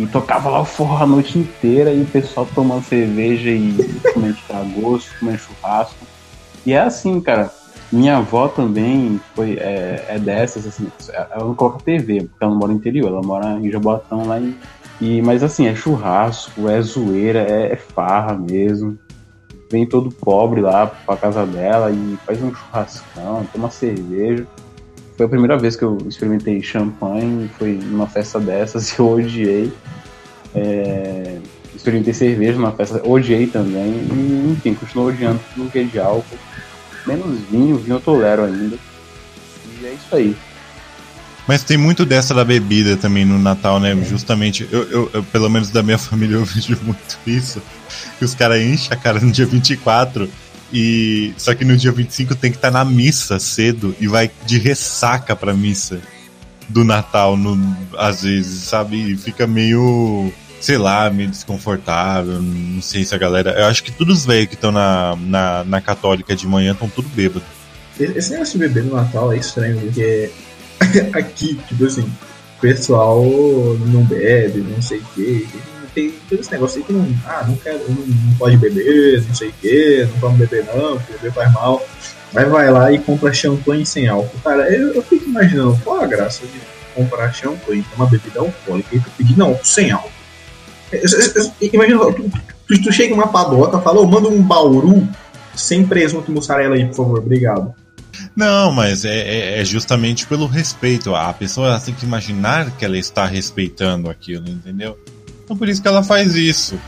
[0.00, 3.76] e tocava lá o forró a noite inteira e o pessoal tomando cerveja e
[4.14, 4.38] comendo
[4.80, 6.06] gosto, comendo churrasco.
[6.64, 7.50] E é assim, cara.
[7.92, 12.58] Minha avó também foi, é, é dessas, assim, ela não coloca TV, porque ela não
[12.58, 14.56] mora no interior, ela mora em Jabotão lá em.
[15.00, 18.96] E, mas assim, é churrasco, é zoeira, é, é farra mesmo.
[19.70, 24.46] Vem todo pobre lá pra casa dela e faz um churrascão, toma cerveja.
[25.20, 29.70] Foi a primeira vez que eu experimentei champanhe, foi numa festa dessas e eu odiei.
[30.54, 31.36] É,
[31.76, 33.90] experimentei cerveja numa festa, odiei também.
[34.10, 36.38] E, enfim, continuo odiando tudo que é de álcool.
[37.06, 38.78] Menos vinho, vinho eu tolero ainda.
[39.82, 40.34] E é isso aí.
[41.46, 43.94] Mas tem muito dessa da bebida também no Natal, né?
[44.02, 47.60] Justamente, eu, eu- eu, pelo menos da minha família, eu vejo muito isso.
[48.18, 50.26] Que os caras enchem a cara no dia 24
[50.72, 51.32] e.
[51.36, 55.34] Só que no dia 25 tem que estar na missa cedo e vai de ressaca
[55.34, 56.00] pra missa
[56.68, 59.12] do Natal, no, às vezes, sabe?
[59.12, 60.32] E fica meio.
[60.60, 62.40] Sei lá, meio desconfortável.
[62.40, 63.52] Não sei se a galera.
[63.52, 66.88] Eu acho que todos os velhos que estão na, na, na católica de manhã estão
[66.88, 67.44] tudo bêbado.
[67.98, 70.30] Esse negócio de beber no Natal é estranho, porque
[71.12, 73.22] aqui, tipo assim, o pessoal
[73.86, 75.46] não bebe, não sei o quê.
[75.94, 77.06] Tem todo esse negócio aí que não.
[77.26, 80.96] Ah, não quero, não, não pode beber, não sei o quê, não vamos beber não,
[80.98, 81.84] porque beber faz mal.
[82.32, 84.38] Mas vai lá e compra champanhe sem álcool.
[84.44, 86.60] Cara, eu, eu fico imaginando qual a graça de
[86.94, 90.10] comprar champanhe, é uma bebida alcoólica, e tu pedir não, sem álcool.
[90.92, 92.30] Eu- eu- Imagina, tu,
[92.68, 95.08] tu, tu chega uma padota, fala, ô, manda um bauru
[95.54, 97.74] sem presunto e mussarela aí, por favor, obrigado.
[98.36, 101.14] Não, mas é, é- é justamente pelo respeito.
[101.14, 104.96] A pessoa tem que imaginar que ela está respeitando aquilo, entendeu?
[105.50, 106.78] Então por isso que ela faz isso.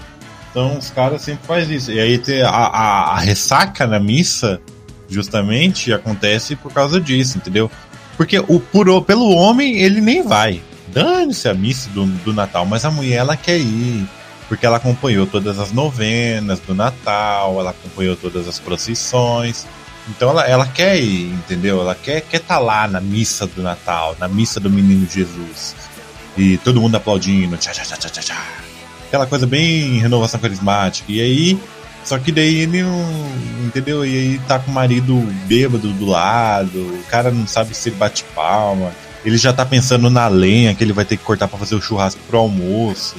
[0.49, 1.91] Então os caras sempre fazem isso.
[1.91, 4.61] E aí tem a, a, a ressaca na missa,
[5.09, 7.69] justamente, acontece por causa disso, entendeu?
[8.17, 10.63] Porque o por, pelo homem ele nem vai.
[10.95, 14.09] Dane-se a missa do, do Natal, mas a mulher ela quer ir.
[14.49, 19.67] Porque ela acompanhou todas as novenas do Natal, ela acompanhou todas as procissões.
[20.09, 21.81] Então ela, ela quer ir, entendeu?
[21.81, 25.75] Ela quer estar quer tá lá na missa do Natal, na missa do menino Jesus.
[26.37, 28.47] E todo mundo aplaudindo, tchá, tchá, tchá, tchá, tchá.
[29.07, 31.13] Aquela coisa bem renovação carismática.
[31.13, 31.61] E aí,
[32.05, 33.05] só que daí ele não.
[33.67, 34.05] Entendeu?
[34.05, 35.15] E aí tá com o marido
[35.47, 38.93] bêbado do lado, o cara não sabe se ele bate palma.
[39.25, 41.81] Ele já tá pensando na lenha que ele vai ter que cortar para fazer o
[41.81, 43.17] churrasco pro almoço.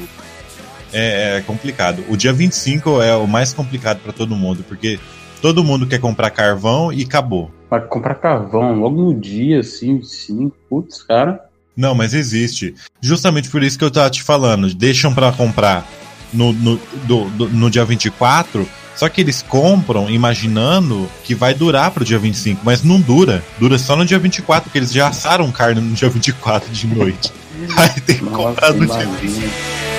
[0.92, 2.04] É, é, complicado.
[2.10, 5.00] O dia 25 é o mais complicado para todo mundo, porque
[5.42, 7.50] todo mundo quer comprar carvão e acabou.
[7.70, 11.50] Pra comprar carvão logo no dia, assim, sim, putz, cara.
[11.76, 12.76] Não, mas existe.
[13.02, 14.74] Justamente por isso que eu tava te falando.
[14.74, 15.88] Deixam para comprar
[16.32, 21.92] no, no, do, do, no dia 24 só que eles compram imaginando que vai durar
[21.92, 23.44] pro dia 25, mas não dura.
[23.60, 27.34] Dura só no dia 24, porque eles já assaram carne no dia 24 de noite.
[27.76, 29.18] Aí tem que comprar no dia imagina.
[29.18, 29.93] 25.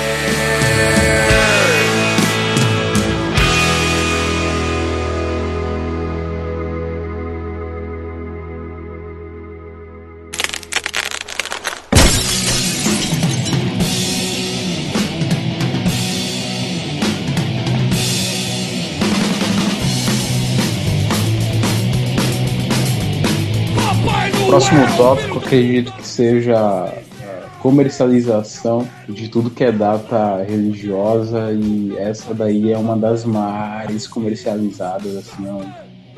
[24.55, 26.87] Próximo tópico, acredito que seja
[27.21, 34.07] é, comercialização de tudo que é data religiosa e essa daí é uma das mais
[34.07, 35.59] comercializadas, assim, ó,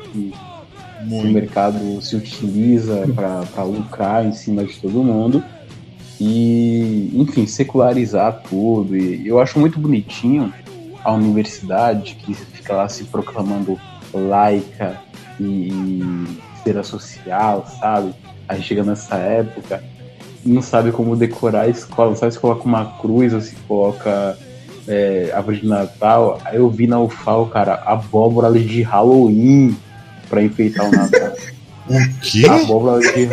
[0.04, 0.32] que
[1.10, 5.42] o mercado se utiliza para lucrar em cima de todo mundo
[6.20, 8.96] e, enfim, secularizar tudo.
[8.96, 10.54] E eu acho muito bonitinho
[11.02, 13.76] a universidade que fica lá se proclamando
[14.14, 15.00] laica
[15.40, 18.12] e, e feira social, sabe?
[18.48, 19.82] Aí chega nessa época,
[20.44, 24.36] não sabe como decorar a escola, não sabe se coloca uma cruz ou se coloca
[24.86, 26.38] é, árvore de Natal.
[26.44, 29.76] Aí eu vi na UFAL, cara, abóbora de Halloween
[30.30, 31.32] pra enfeitar o Natal.
[31.90, 32.44] O quê?
[32.46, 33.28] abóbora de,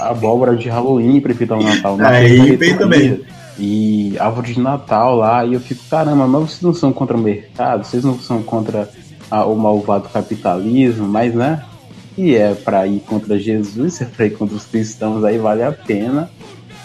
[0.00, 1.98] abóbora de Halloween pra enfeitar o Natal.
[1.98, 3.20] Na Aí bem reitoria.
[3.58, 7.20] E árvore de Natal lá, e eu fico, caramba, mas vocês não são contra o
[7.20, 8.88] mercado, vocês não são contra
[9.30, 11.62] a- o malvado capitalismo, mas né?
[12.16, 15.72] E é pra ir contra Jesus, é pra ir contra os cristãos, aí vale a
[15.72, 16.30] pena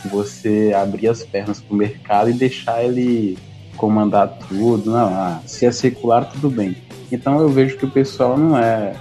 [0.06, 3.38] você abrir as pernas pro mercado e deixar ele
[3.76, 4.92] comandar tudo.
[4.92, 6.76] Não, ah, se é secular, tudo bem.
[7.12, 8.94] Então eu vejo que o pessoal não é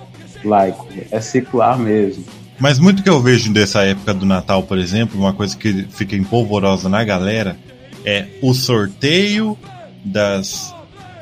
[0.44, 2.24] laico, é secular mesmo.
[2.58, 6.16] Mas muito que eu vejo dessa época do Natal, por exemplo, uma coisa que fica
[6.16, 7.56] empolvorosa na galera
[8.04, 9.56] é o sorteio
[10.04, 10.74] das,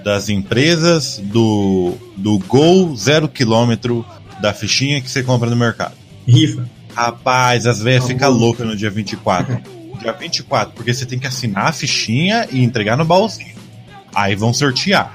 [0.03, 4.05] das empresas do, do Gol zero quilômetro
[4.41, 5.95] da fichinha que você compra no mercado.
[6.27, 6.69] Rifa.
[6.95, 9.61] Rapaz, as velhas Tá ficam loucas no dia 24.
[10.01, 13.55] dia 24, porque você tem que assinar a fichinha e entregar no baúzinho.
[14.15, 15.13] Aí vão sortear.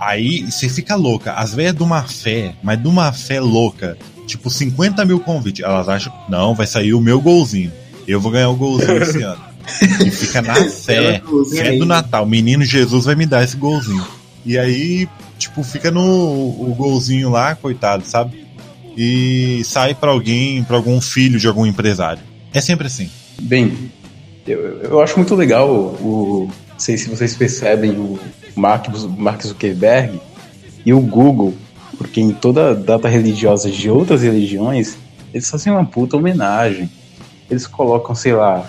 [0.00, 1.34] Aí você fica louca.
[1.34, 3.96] As velhas de uma fé, mas de uma fé louca.
[4.26, 5.64] Tipo, 50 mil convites.
[5.64, 7.72] Elas acham, não, vai sair o meu golzinho.
[8.06, 9.40] Eu vou ganhar o golzinho esse ano.
[10.04, 11.20] E fica na fé.
[11.20, 12.26] golzinho Fé do Natal.
[12.26, 14.04] Menino Jesus vai me dar esse golzinho.
[14.44, 15.08] E aí,
[15.38, 18.41] tipo, fica no o golzinho lá, coitado, sabe?
[18.96, 22.22] E sai pra alguém, pra algum filho de algum empresário.
[22.52, 23.08] É sempre assim.
[23.40, 23.90] Bem,
[24.46, 28.18] eu, eu acho muito legal o- Não sei se vocês percebem o
[28.56, 28.86] Mark,
[29.16, 30.20] Mark Zuckerberg
[30.84, 31.54] e o Google,
[31.96, 34.96] porque em toda data religiosa de outras religiões,
[35.32, 36.90] eles fazem uma puta homenagem.
[37.50, 38.68] Eles colocam, sei lá,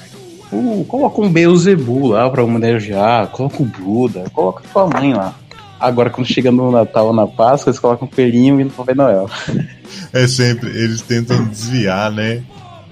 [0.51, 5.33] o, colocam um Beuzebu lá pra homenagear, colocam o Buda, colocam tua mãe lá.
[5.83, 8.95] Agora, quando chega no Natal ou na Páscoa, eles colocam o coelhinho e no Papai
[8.95, 9.29] Noel.
[10.13, 12.41] É sempre, eles tentam desviar, né?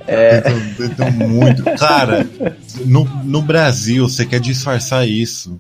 [0.06, 0.42] É.
[0.42, 1.64] Tentam, tentam muito.
[1.80, 2.28] Cara,
[2.86, 5.60] no, no Brasil, você quer disfarçar isso.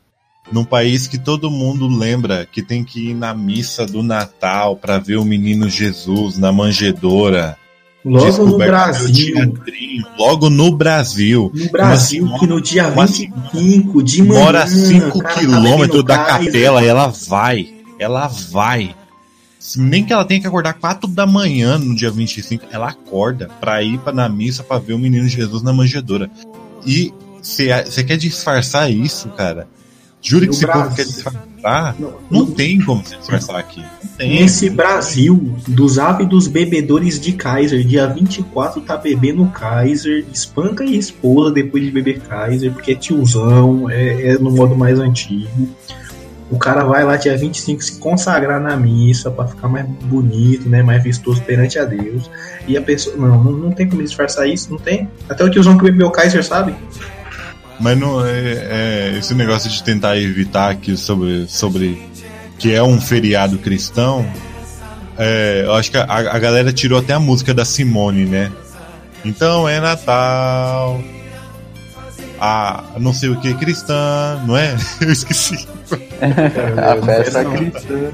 [0.51, 4.99] Num país que todo mundo lembra que tem que ir na missa do Natal pra
[4.99, 7.57] ver o menino Jesus na manjedora.
[8.03, 9.35] Logo no Brasil.
[10.17, 11.51] Logo no Brasil.
[11.53, 14.39] No Brasil, Uma que no dia uma 25 de manhã.
[14.39, 16.53] Mora a 5 o cara tá quilômetros da Kaiser.
[16.53, 17.73] capela e ela vai.
[17.99, 18.95] Ela vai.
[19.77, 23.83] Nem que ela tenha que acordar 4 da manhã no dia 25, ela acorda pra
[23.83, 26.29] ir pra, na missa pra ver o menino Jesus na manjedoura.
[26.85, 29.67] E você quer disfarçar isso, cara?
[30.21, 30.95] Juro que povo Brasil.
[30.95, 31.95] quer disfarçar.
[31.99, 33.81] No- Não tem como você disfarçar aqui.
[34.19, 34.27] Não.
[34.27, 41.51] Nesse Brasil, dos ávidos bebedores de Kaiser, dia 24 tá bebendo Kaiser, espanca a esposa
[41.51, 45.49] depois de beber Kaiser, porque é tiozão, é, é no modo mais antigo.
[46.51, 50.83] O cara vai lá dia 25 se consagrar na missa pra ficar mais bonito, né?
[50.83, 52.29] Mais vistoso perante a Deus.
[52.67, 53.15] E a pessoa.
[53.15, 55.07] Não, não, não tem como disfarçar isso, não tem.
[55.29, 56.75] Até o tiozão que bebeu Kaiser sabe.
[57.81, 62.01] Mas não é, é esse negócio de tentar evitar que sobre, sobre
[62.59, 64.25] que é um feriado cristão.
[65.17, 68.51] é, eu acho que a, a galera tirou até a música da Simone, né?
[69.25, 71.01] Então é Natal.
[72.39, 74.75] A não sei o que cristã, não é?
[75.01, 75.67] Eu esqueci.
[76.77, 77.51] a festa não.
[77.55, 78.11] cristã.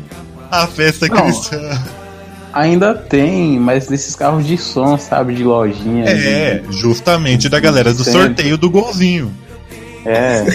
[0.51, 1.15] A festa Não.
[1.23, 1.81] cristã.
[2.53, 5.35] Ainda tem, mas desses carros de som, sabe?
[5.35, 6.05] De lojinha.
[6.05, 9.31] É, de- justamente da galera do sorteio do golzinho.
[10.07, 10.45] É.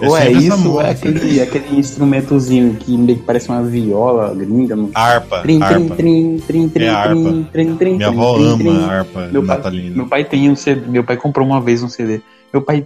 [0.00, 4.74] Ou é isso, ou é aquele, aquele instrumentozinho que parece uma viola gringa.
[4.76, 4.90] No...
[4.92, 5.94] Harpa, Trim, harpa.
[5.94, 7.04] trim, trim, trim, É
[7.52, 8.76] trim, trim, Minha avó ama trim.
[8.82, 9.96] a harpa Meu pai, natalina.
[9.96, 12.20] meu pai tem um CD, meu pai comprou uma vez um CD.
[12.52, 12.84] Meu pai,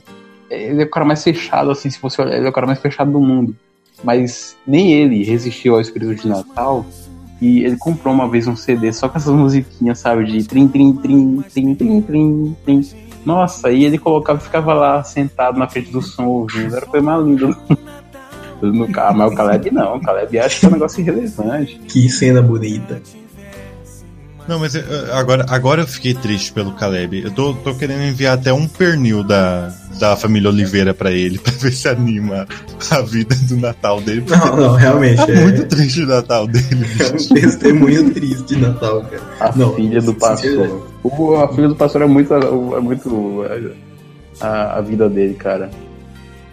[0.51, 2.79] ele é o cara mais fechado, assim, se você olhar, ele é o cara mais
[2.79, 3.57] fechado do mundo.
[4.05, 6.87] Mas nem ele resistiu ao espírito de Natal
[7.41, 10.93] e ele comprou uma vez um CD só com essas musiquinhas, sabe, de trim, trim,
[10.93, 12.83] trim, trim, trim, trim, trim.
[13.25, 17.25] Nossa, e ele colocava, ficava lá sentado na frente do som ouvindo, era coisa mais
[17.25, 17.57] linda
[18.63, 21.79] no carro, mas o Caleb não, o Caleb acha que é um negócio irrelevante.
[21.89, 23.01] Que cena bonita.
[24.49, 27.23] Não, mas eh, agora, agora eu fiquei triste pelo Caleb.
[27.23, 31.53] Eu tô, tô querendo enviar até um pernil da, da família Oliveira pra ele, pra
[31.53, 32.47] ver se anima
[32.91, 34.25] a vida do Natal dele.
[34.27, 35.19] Não, não, realmente.
[35.19, 36.87] Tá É, muito triste o Natal dele.
[36.99, 39.23] é um testemunho triste de Natal, cara.
[39.39, 40.57] A Não, filha do sinceramente.
[40.57, 40.88] pastor.
[41.03, 43.45] O, a filha do pastor é muito, é muito
[44.41, 45.71] a, a vida dele, cara.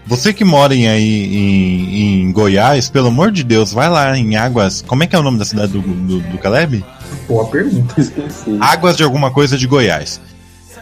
[0.07, 4.35] Você que mora em, aí em, em Goiás, pelo amor de Deus, vai lá em
[4.35, 4.83] Águas.
[4.85, 6.85] Como é que é o nome da cidade do, do, do Caleb?
[7.27, 7.93] Boa pergunta.
[7.99, 8.57] Esqueci.
[8.59, 10.21] Águas de alguma coisa de Goiás.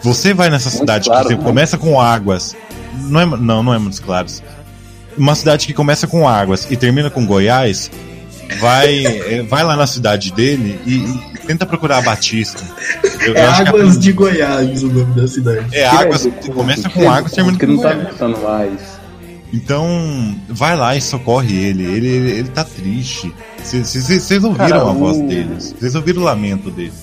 [0.01, 1.41] Você vai nessa Muito cidade claro, que né?
[1.41, 2.53] começa com águas.
[3.07, 4.43] Não, é, não, não é Montes Claros.
[5.17, 7.89] Uma cidade que começa com águas e termina com Goiás.
[8.59, 12.63] Vai, vai lá na cidade dele e tenta procurar a Batista.
[13.21, 15.65] Eu- eu É que a- Águas de Goiás o nome da cidade.
[15.75, 18.09] É águas, começa com águas e termina Porque com não tá Goiás.
[18.09, 19.03] gostando mais.
[19.53, 21.83] Então, vai lá e socorre ele.
[21.83, 23.31] Ele, ele, ele tá triste.
[23.63, 25.55] Vocês ouviram Cara, a voz o- dele.
[25.59, 26.93] Vocês ouviram o lamento dele.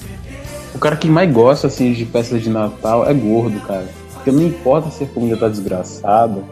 [0.75, 3.87] O cara que mais gosta, assim, de festas de Natal é gordo, cara.
[4.15, 6.43] Porque não importa se a comida tá desgraçada,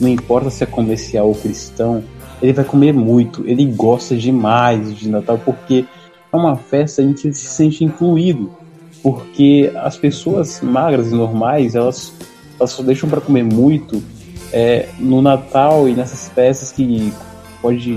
[0.00, 2.04] não importa se é comercial ou cristão,
[2.42, 3.42] ele vai comer muito.
[3.46, 5.84] Ele gosta demais de Natal porque é
[6.36, 8.50] uma festa em que ele se sente incluído.
[9.02, 12.12] Porque as pessoas magras e normais, elas,
[12.58, 14.02] elas só deixam para comer muito
[14.52, 17.12] é, no Natal e nessas festas que
[17.62, 17.96] pode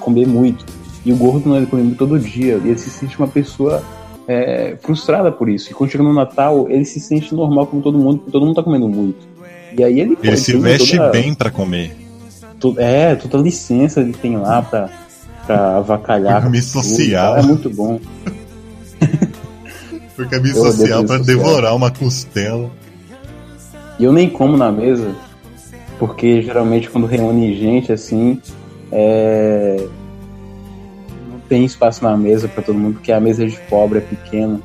[0.00, 0.64] comer muito.
[1.04, 2.60] E o gordo não, ele come muito todo dia.
[2.64, 3.82] E ele se sente uma pessoa
[4.26, 5.70] é, frustrada por isso.
[5.70, 8.56] E quando chega no Natal, ele se sente normal como todo mundo, porque todo mundo
[8.56, 9.26] tá comendo muito.
[9.76, 11.94] E aí ele, Ele se veste toda- bem pra comer.
[12.78, 14.88] é, toda a licença ele tem lá pra,
[15.46, 16.42] pra avacalhar.
[16.42, 17.34] Com tudo, social.
[17.34, 17.40] tá?
[17.40, 18.00] É muito bom.
[20.18, 21.24] Odeio social pra social.
[21.24, 22.70] devorar uma costela.
[23.98, 25.14] E eu nem como na mesa,
[25.98, 28.40] porque geralmente quando reúne gente assim,
[28.90, 29.86] é...
[31.30, 34.60] não tem espaço na mesa pra todo mundo, porque a mesa de pobre é pequena.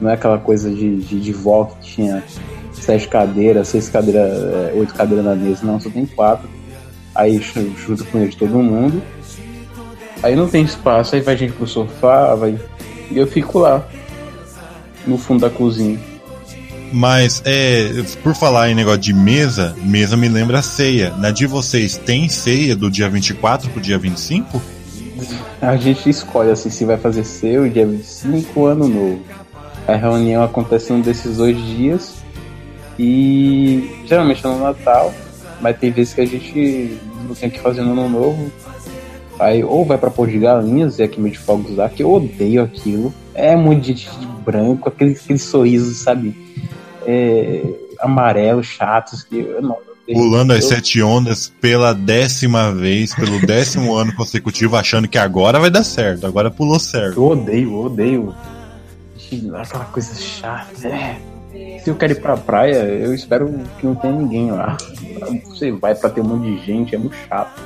[0.00, 2.24] Não é aquela coisa de, de, de vó que tinha
[2.72, 5.64] sete cadeiras, seis cadeiras, é, oito cadeiras na mesa.
[5.64, 6.48] Não, só tem quatro.
[7.14, 9.02] Aí junta com de todo mundo.
[10.22, 12.58] Aí não tem espaço, aí vai gente pro sofá, vai.
[13.10, 13.84] E eu fico lá,
[15.06, 15.98] no fundo da cozinha.
[16.92, 21.10] Mas, é, por falar em negócio de mesa, mesa me lembra a ceia.
[21.16, 24.60] Na de vocês tem ceia do dia 24 pro dia 25?
[25.60, 29.22] A gente escolhe assim se vai fazer seu dia 25 ou ano novo.
[29.86, 32.14] A reunião acontece num desses dois dias
[32.98, 35.12] e geralmente é no Natal,
[35.60, 38.52] mas tem vezes que a gente não tem o que fazer no ano novo.
[39.40, 42.12] Aí ou vai pra pôr de galinhas e aqui meio de fogos lá, que eu
[42.12, 43.12] odeio aquilo.
[43.34, 46.36] É muito gente de branco, aquele, aquele sorriso, sabe?
[47.06, 47.62] É,
[47.98, 49.78] amarelo, chatos, que eu não.
[50.12, 55.70] Pulando as sete ondas pela décima vez, pelo décimo ano consecutivo, achando que agora vai
[55.70, 56.26] dar certo.
[56.26, 57.16] Agora pulou certo.
[57.16, 58.34] Eu odeio, eu odeio.
[59.54, 60.86] Aquela coisa chata.
[60.86, 61.16] É.
[61.78, 64.76] Se eu quero ir pra praia, eu espero que não tenha ninguém lá.
[65.46, 67.62] Você vai pra ter um monte de gente, é muito chato.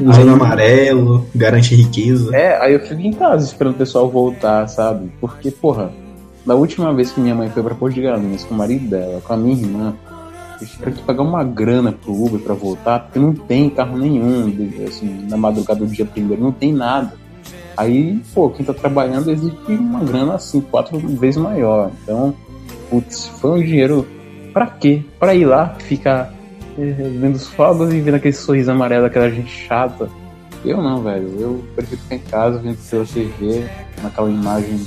[0.00, 2.34] Usando amarelo, garante riqueza.
[2.34, 5.10] É, aí eu fico em casa esperando o pessoal voltar, sabe?
[5.20, 5.92] Porque, porra,
[6.44, 9.20] da última vez que minha mãe foi pra Porto de Galinhas com o marido dela,
[9.20, 9.94] com a minha irmã,
[10.60, 14.52] eu tive que pagar uma grana pro Uber pra voltar, porque não tem carro nenhum,
[14.86, 17.12] assim, na madrugada do dia primeiro, não tem nada.
[17.76, 21.90] Aí, pô, quem tá trabalhando exige uma grana assim, quatro vezes maior.
[22.02, 22.34] Então,
[22.88, 24.06] putz, foi um dinheiro
[24.52, 25.02] pra quê?
[25.18, 26.32] Pra ir lá, ficar
[26.76, 30.08] vendo os fogos e vendo aquele sorriso amarelo daquela gente chata.
[30.64, 31.28] Eu não, velho.
[31.38, 33.64] Eu prefiro ficar em casa vendo pela TV,
[34.02, 34.80] naquela imagem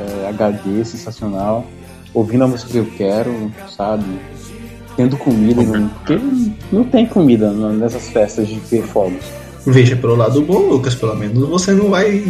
[0.00, 1.66] é, HD sensacional,
[2.12, 4.04] ouvindo a música que eu quero, sabe?
[4.96, 6.18] Tendo comida, não, porque
[6.70, 9.24] não tem comida nessas festas de ter fogos.
[9.66, 12.22] Veja pelo lado bom, Lucas, pelo menos você não vai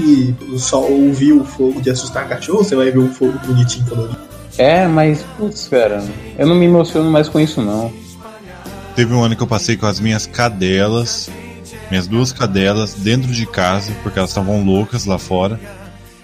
[0.56, 4.18] só ouvir o fogo de assustar cachorro, você vai ver um fogo bonitinho colorido.
[4.58, 6.04] É, mas, putz, cara,
[6.36, 7.90] eu não me emociono mais com isso, não.
[9.00, 11.30] Teve um ano que eu passei com as minhas cadelas,
[11.90, 15.58] minhas duas cadelas, dentro de casa, porque elas estavam loucas lá fora.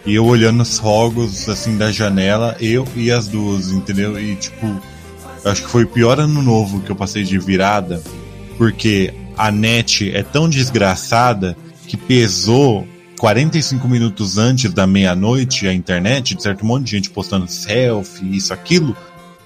[0.05, 4.21] E eu olhando os fogos, assim, da janela, eu e as duas, entendeu?
[4.21, 4.79] E, tipo,
[5.43, 8.03] acho que foi o pior ano novo que eu passei de virada,
[8.59, 11.57] porque a net é tão desgraçada
[11.89, 12.87] que pesou
[13.19, 18.37] 45 minutos antes da meia-noite a internet, de certo um monte de gente postando selfie,
[18.37, 18.95] isso, aquilo,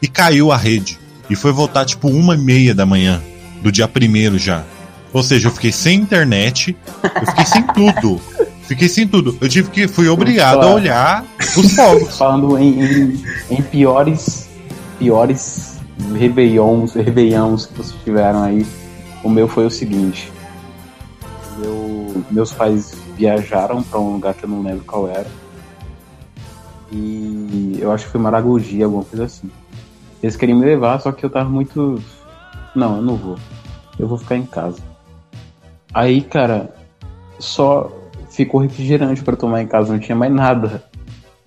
[0.03, 0.99] e caiu a rede.
[1.31, 3.23] E foi voltar tipo uma e meia da manhã,
[3.63, 4.65] do dia primeiro já.
[5.13, 8.21] Ou seja, eu fiquei sem internet, eu fiquei sem tudo.
[8.65, 9.37] Fiquei sem tudo.
[9.41, 11.25] Eu tive que fui obrigado a olhar
[11.57, 12.17] os fogos.
[12.17, 14.49] Falando em, em, em piores
[15.01, 15.79] piores
[16.15, 18.67] rebeliões, rebeliões que vocês tiveram aí,
[19.25, 20.31] o meu foi o seguinte.
[21.63, 25.27] Eu, meus pais viajaram para um lugar que eu não lembro qual era.
[26.93, 29.51] E eu acho que foi Maragogi, alguma coisa assim.
[30.23, 32.03] Eles queriam me levar, só que eu tava muito.
[32.75, 33.37] Não, eu não vou.
[33.99, 34.81] Eu vou ficar em casa.
[35.93, 36.75] Aí, cara,
[37.39, 37.91] só
[38.31, 40.85] ficou refrigerante para tomar em casa, não tinha mais nada.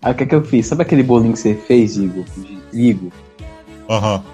[0.01, 0.67] Aí o que, é que eu fiz?
[0.67, 2.26] Sabe aquele bolinho que você fez, Igor?
[2.36, 3.11] De trigo?
[3.89, 4.15] Aham.
[4.15, 4.34] Uhum.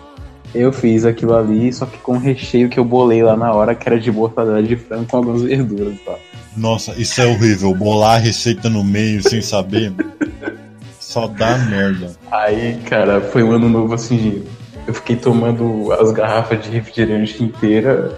[0.53, 3.75] Eu fiz aquilo ali, só que com o recheio que eu bolei lá na hora,
[3.75, 6.15] que era de mortadela de frango com algumas verduras, tá?
[6.57, 7.73] Nossa, isso é horrível.
[7.75, 9.93] Bolar a receita no meio sem saber.
[11.09, 12.11] Só dá merda.
[12.29, 14.43] Aí, cara, foi um ano novo assim.
[14.85, 18.15] Eu fiquei tomando as garrafas de refrigerante inteira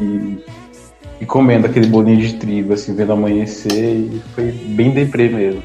[0.00, 0.38] e,
[1.20, 3.94] e comendo aquele bolinho de trigo, assim, vendo amanhecer.
[3.94, 5.62] E foi bem deprê mesmo.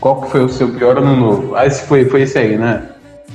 [0.00, 1.54] Qual que foi o seu pior ano novo?
[1.54, 2.88] Ah, esse foi, foi esse aí, né?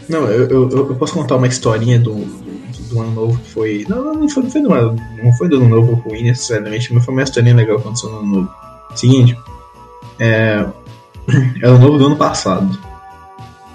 [0.09, 3.85] Não, eu, eu, eu posso contar uma historinha do, do, do, ano novo que foi.
[3.87, 7.05] Não, não foi, não foi do ano, não foi do ano novo ruim necessariamente, mas
[7.05, 8.49] foi uma historinha legal que aconteceu no ano novo.
[8.95, 9.37] Seguinte,
[10.19, 10.65] é,
[11.61, 12.77] é o novo do ano passado.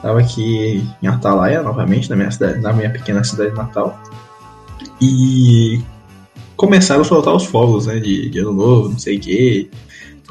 [0.01, 4.01] Tava aqui em Atalaia, novamente, na minha cidade, na minha pequena cidade natal.
[5.01, 5.81] E
[6.57, 8.01] começaram a soltar os fogos, né?
[8.01, 9.71] De, de ano novo, não sei o quê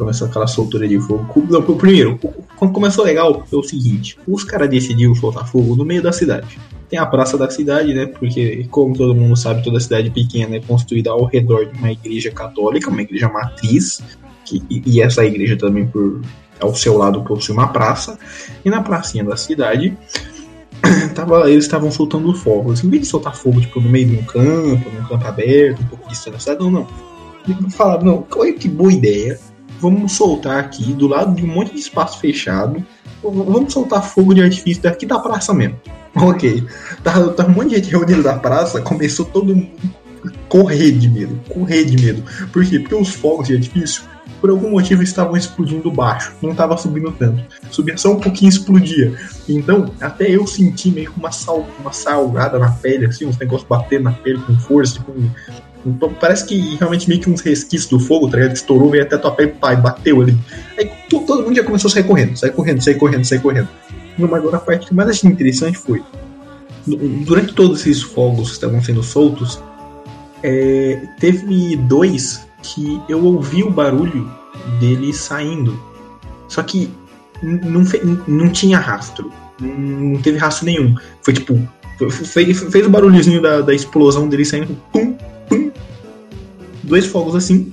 [0.01, 1.27] começou aquela soltura de fogo.
[1.49, 2.19] Não, primeiro,
[2.57, 6.59] quando começou legal, foi o seguinte: os caras decidiram soltar fogo no meio da cidade.
[6.89, 8.07] Tem a praça da cidade, né?
[8.07, 12.31] Porque, como todo mundo sabe, toda cidade pequena é construída ao redor de uma igreja
[12.31, 14.01] católica, uma igreja matriz,
[14.43, 16.21] que, e essa igreja também, por
[16.61, 18.17] ao seu lado, possui uma praça.
[18.63, 19.97] E na pracinha da cidade,
[21.15, 22.83] tava, eles estavam soltando fogos.
[22.83, 25.85] Em vez de soltar fogo tipo, no meio de um campo, num campo aberto, um
[25.87, 26.87] pouco distante da cidade, não, não.
[27.71, 29.39] Falaram, não, olha que boa ideia
[29.81, 32.85] vamos soltar aqui, do lado de um monte de espaço fechado,
[33.23, 35.79] vamos soltar fogo de artifício daqui da praça mesmo.
[36.13, 36.65] Ok.
[37.05, 39.71] Tá, tá um monte de gente reunido da praça, começou todo mundo
[40.49, 42.21] correr de medo, correr de medo.
[42.51, 42.79] Por quê?
[42.79, 44.03] Porque os fogos de artifício,
[44.41, 47.43] por algum motivo, estavam explodindo baixo, não estava subindo tanto.
[47.69, 49.13] Subia só um pouquinho e explodia.
[49.47, 53.69] Então, até eu senti meio que uma, sal, uma salgada na pele, assim, uns negócios
[53.69, 55.13] batendo na pele com força, tipo
[55.85, 58.55] então, parece que realmente meio que uns resquícios do fogo, tá ligado?
[58.55, 60.37] Estourou, veio até tua pele, pai, bateu ali.
[60.77, 63.67] Aí todo mundo já começou a sair correndo, sair correndo, sair correndo, sair correndo.
[64.17, 66.03] Mas agora a parte que mais achei interessante foi,
[66.85, 69.59] durante todos esses fogos que estavam sendo soltos,
[70.43, 74.29] é, teve dois que eu ouvi o barulho
[74.79, 75.79] deles saindo.
[76.47, 76.89] Só que
[77.41, 77.83] não,
[78.27, 79.31] não tinha rastro.
[79.59, 80.95] Não teve rastro nenhum.
[81.21, 81.59] Foi tipo.
[82.09, 84.75] Fez, fez o barulhozinho da, da explosão dele saindo.
[84.91, 85.15] Pum,
[86.91, 87.71] dois fogos assim,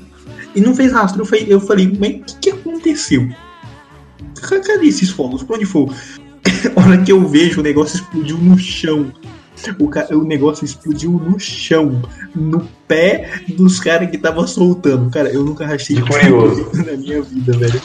[0.54, 1.22] e não fez rastro.
[1.22, 3.28] Eu falei, eu falei mas o que, que aconteceu?
[4.40, 5.42] Cadê esses fogos?
[5.42, 5.86] Pra onde foi?
[6.76, 9.12] A hora que eu vejo, o negócio explodiu no chão.
[9.78, 12.02] O, o negócio explodiu no chão,
[12.34, 15.10] no pé dos caras que tava soltando.
[15.10, 17.80] Cara, eu nunca achei curioso na minha vida, velho.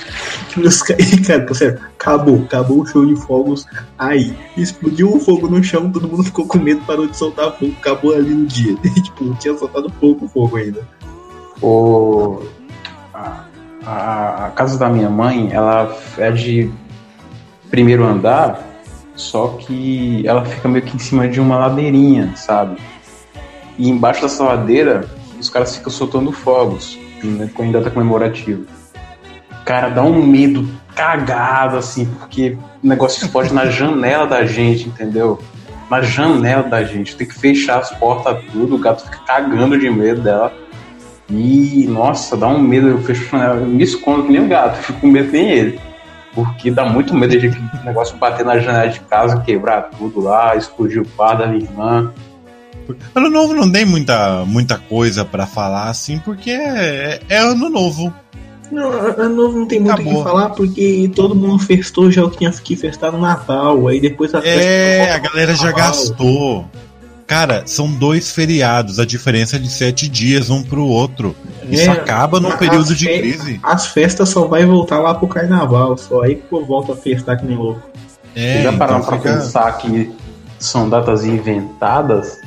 [0.57, 3.65] Os, cara, sério, acabou, acabou o show de fogos
[3.97, 4.36] aí.
[4.57, 8.13] Explodiu o fogo no chão, todo mundo ficou com medo, parou de soltar fogo, acabou
[8.13, 8.76] ali no dia.
[9.03, 10.88] tipo, tinha soltado pouco fogo ainda
[11.63, 12.43] o,
[13.13, 13.45] a,
[13.86, 16.69] a, a, casa da minha mãe, ela é de
[17.69, 18.61] primeiro andar,
[19.16, 22.78] só que ela fica meio que em cima de uma ladeirinha, sabe?
[23.78, 25.09] E embaixo dessa ladeira,
[25.39, 28.64] os caras ficam soltando fogos, né, com data comemorativa.
[29.66, 35.39] Cara, dá um medo cagado, assim, porque o negócio explode na janela da gente, entendeu?
[35.93, 37.16] na janela da gente.
[37.16, 40.53] Tem que fechar as portas tudo, o gato fica cagando de medo dela.
[41.30, 42.88] E, nossa, dá um medo.
[42.88, 45.49] Eu fecho a janela, eu me escondo que nem o gato, fico com medo nem
[45.49, 45.80] ele.
[46.36, 50.56] Porque dá muito medo de o negócio bater na janela de casa, quebrar tudo lá,
[50.56, 52.12] explodir o par da minha irmã.
[53.16, 58.14] Ano novo não tem muita, muita coisa pra falar assim, porque é, é ano novo.
[58.72, 62.30] Não, ano novo não tem muito o que falar, porque todo mundo festou já o
[62.32, 63.88] que tinha que festar no Natal.
[63.88, 65.88] Aí depois a festa É, a galera já Natal.
[65.88, 66.66] gastou.
[67.26, 71.36] Cara, são dois feriados, a diferença é de sete dias um pro outro.
[71.69, 73.59] Isso É, acaba num período de crise.
[73.63, 77.45] As festas só vai voltar lá pro carnaval, só aí que volta a festar que
[77.45, 77.82] nem louco.
[78.36, 80.11] É, já pararam então pra fica- pensar que
[80.59, 82.39] são datas inventadas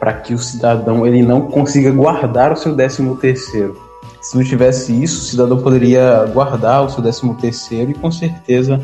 [0.00, 3.80] para que o cidadão ele não consiga guardar o seu décimo terceiro.
[4.20, 8.80] Se não tivesse isso, o cidadão poderia guardar o seu décimo terceiro e com certeza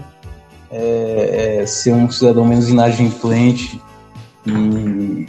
[0.71, 3.81] é, é, ser um cidadão menos inadimplente
[4.47, 5.27] e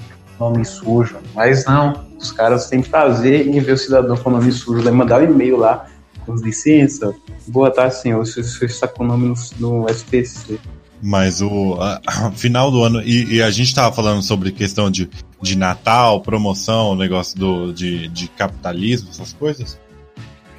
[0.49, 1.17] nome sujo.
[1.35, 5.21] Mas não, os caras têm prazer em ver o cidadão com nome sujo, daí mandar
[5.21, 5.85] um e-mail lá,
[6.25, 7.13] com licença,
[7.47, 8.25] boa tarde senhor, o
[8.65, 9.27] está com o nome
[9.59, 10.59] no, no SPC.
[11.03, 13.01] Mas o a- final do ano.
[13.01, 15.09] E, e a gente tava falando sobre questão de,
[15.41, 19.79] de Natal, promoção, negócio do, de, de capitalismo, essas coisas.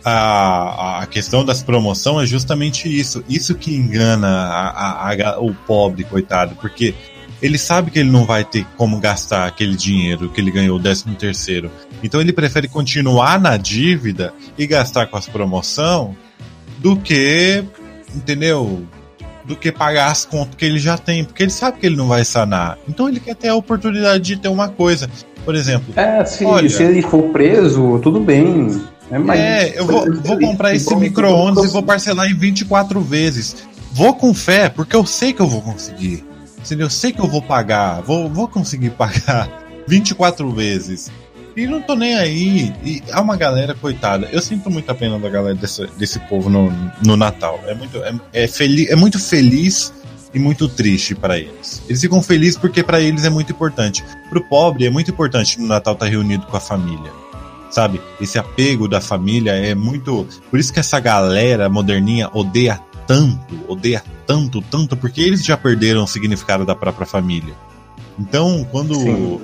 [0.05, 3.23] A, a questão das promoções é justamente isso.
[3.29, 4.71] Isso que engana a,
[5.11, 6.93] a- a o pobre, coitado, porque
[7.43, 10.81] ele sabe que ele não vai ter como gastar aquele dinheiro que ele ganhou, o
[10.83, 11.71] 13 terceiro.
[12.03, 16.17] Então ele prefere continuar na dívida e gastar com as promoção
[16.79, 17.63] do que,
[18.15, 18.87] entendeu?
[19.45, 22.07] do que pagar as contas que ele já tem, porque ele sabe que ele não
[22.07, 22.79] vai sanar.
[22.89, 25.11] Então ele quer ter a oportunidade de ter uma coisa.
[25.45, 26.71] Por exemplo, É, se, Olha.
[26.71, 28.81] se ele for preso, tudo bem.
[29.11, 33.57] É, mas- é, eu vou, vou comprar esse micro-ondas e vou parcelar em 24 vezes.
[33.91, 36.25] Vou com fé, porque eu sei que eu vou conseguir.
[36.71, 39.49] Eu sei que eu vou pagar, vou, vou conseguir pagar
[39.87, 41.11] 24 vezes.
[41.57, 42.73] E não tô nem aí.
[42.85, 44.29] E há uma galera, coitada.
[44.33, 46.73] Eu sinto muita pena da galera desse, desse povo no,
[47.05, 47.61] no Natal.
[47.67, 49.93] É muito, é, é, feliz, é muito feliz
[50.33, 51.83] e muito triste para eles.
[51.87, 54.03] Eles ficam felizes porque para eles é muito importante.
[54.31, 57.13] Pro pobre é muito importante no Natal estar reunido com a família.
[57.71, 58.01] Sabe?
[58.21, 60.27] Esse apego da família é muito.
[60.51, 66.05] Por isso que essa galera moderninha odeia tanto, odeia tanto, tanto, porque eles já perderam
[66.05, 67.55] o significado da própria família.
[68.19, 69.41] Então, quando o,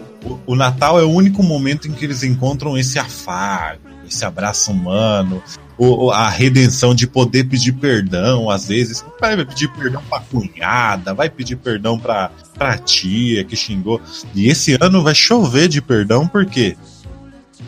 [0.47, 5.43] o Natal é o único momento em que eles encontram esse afago, esse abraço humano,
[5.77, 9.05] o- a redenção de poder pedir perdão, às vezes.
[9.21, 14.01] Vai pedir perdão pra cunhada, vai pedir perdão pra, pra tia que xingou.
[14.35, 16.77] E esse ano vai chover de perdão, por quê?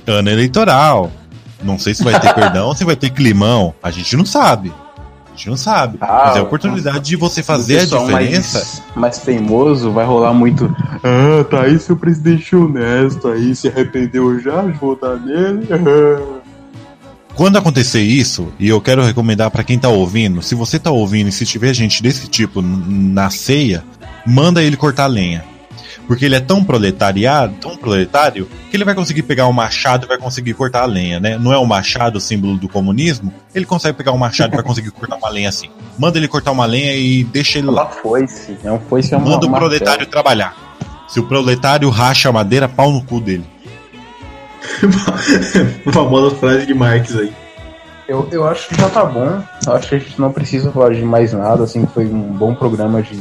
[0.07, 1.13] Ano eleitoral.
[1.63, 3.75] Não sei se vai ter perdão ou se vai ter climão.
[3.83, 4.73] A gente não sabe.
[5.41, 5.97] Gente não sabe.
[6.03, 8.59] Ah, Mas é a oportunidade de você fazer a pessoal diferença.
[8.59, 10.67] Mais, mais teimoso vai rolar muito.
[11.03, 15.67] Ah, tá aí seu presidente honesto aí, se arrependeu já de votar nele?
[15.73, 16.41] Ah."
[17.35, 21.29] Quando acontecer isso, e eu quero recomendar pra quem tá ouvindo, se você tá ouvindo
[21.29, 23.83] e se tiver gente desse tipo na ceia,
[24.27, 25.43] manda ele cortar lenha.
[26.07, 30.09] Porque ele é tão proletariado, tão proletário, que ele vai conseguir pegar um machado e
[30.09, 31.39] vai conseguir cortar a lenha, né?
[31.39, 33.33] Não é o machado o símbolo do comunismo?
[33.55, 35.71] Ele consegue pegar um machado e vai conseguir cortar uma lenha assim.
[35.99, 37.85] Manda ele cortar uma lenha e deixa ele lá.
[37.85, 38.57] Uma foice.
[38.65, 40.57] É um foice é uma Manda o proletário trabalhar.
[41.07, 43.45] Se o proletário racha a madeira, pau no cu dele.
[45.93, 47.33] Famosa frase de Marx aí.
[48.09, 49.41] Eu, eu acho que já tá bom.
[49.67, 51.65] Eu acho que a gente não precisa falar de mais nada.
[51.65, 53.17] Assim, foi um bom programa de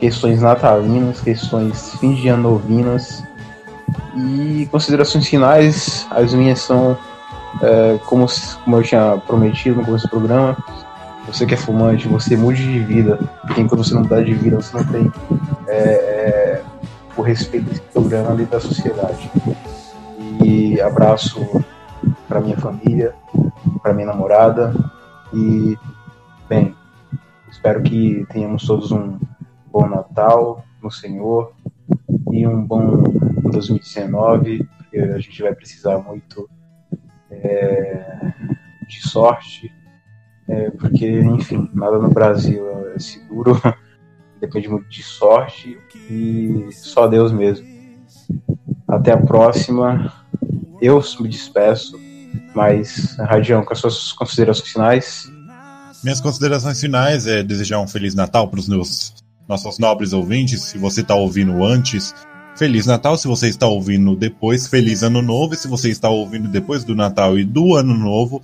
[0.00, 3.22] questões natalinas, questões fins de ano novinas.
[4.16, 6.96] E considerações finais, as minhas são,
[7.62, 8.26] é, como,
[8.64, 10.56] como eu tinha prometido no começo do programa,
[11.26, 13.18] você que é fumante, você mude de vida.
[13.46, 15.12] Porque enquanto você não mudar de vida, você não tem
[15.66, 16.62] é, é,
[17.16, 19.30] o respeito desse programa dentro da sociedade.
[20.42, 21.64] E abraço
[22.28, 23.14] para minha família,
[23.82, 24.74] para minha namorada
[25.32, 25.76] e
[26.48, 26.74] bem,
[27.50, 29.18] espero que tenhamos todos um
[29.78, 31.52] bom Natal no Senhor
[32.32, 33.04] e um bom
[33.44, 36.50] 2019, porque a gente vai precisar muito
[37.30, 38.32] é,
[38.88, 39.72] de sorte,
[40.48, 43.60] é, porque enfim, nada no Brasil é seguro,
[44.40, 45.78] depende muito de sorte
[46.10, 47.66] e só Deus mesmo.
[48.86, 50.12] Até a próxima.
[50.80, 51.98] Eu me despeço,
[52.54, 55.32] mas Radião, com as suas considerações finais.
[56.02, 59.12] Minhas considerações finais é desejar um Feliz Natal para os meus
[59.48, 60.62] nossos nobres ouvintes.
[60.62, 62.14] Se você está ouvindo antes,
[62.56, 63.16] Feliz Natal.
[63.16, 65.54] Se você está ouvindo depois, Feliz Ano Novo.
[65.54, 68.42] E se você está ouvindo depois do Natal e do Ano Novo,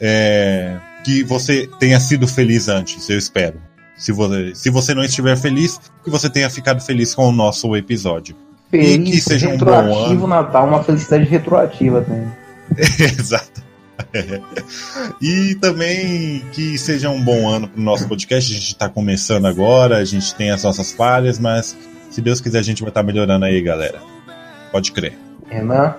[0.00, 3.60] é, que você tenha sido feliz antes, eu espero.
[3.96, 7.76] Se você, se você não estiver feliz, que você tenha ficado feliz com o nosso
[7.76, 8.34] episódio.
[8.70, 10.26] Feliz, E que seja um bom retroativo ano.
[10.26, 12.32] Natal, uma felicidade retroativa também.
[12.98, 13.61] Exato.
[15.20, 18.52] E também que seja um bom ano pro nosso podcast.
[18.52, 21.76] A gente tá começando agora, a gente tem as nossas falhas, mas
[22.10, 24.00] se Deus quiser a gente vai estar melhorando aí, galera.
[24.70, 25.16] Pode crer.
[25.48, 25.94] Renan,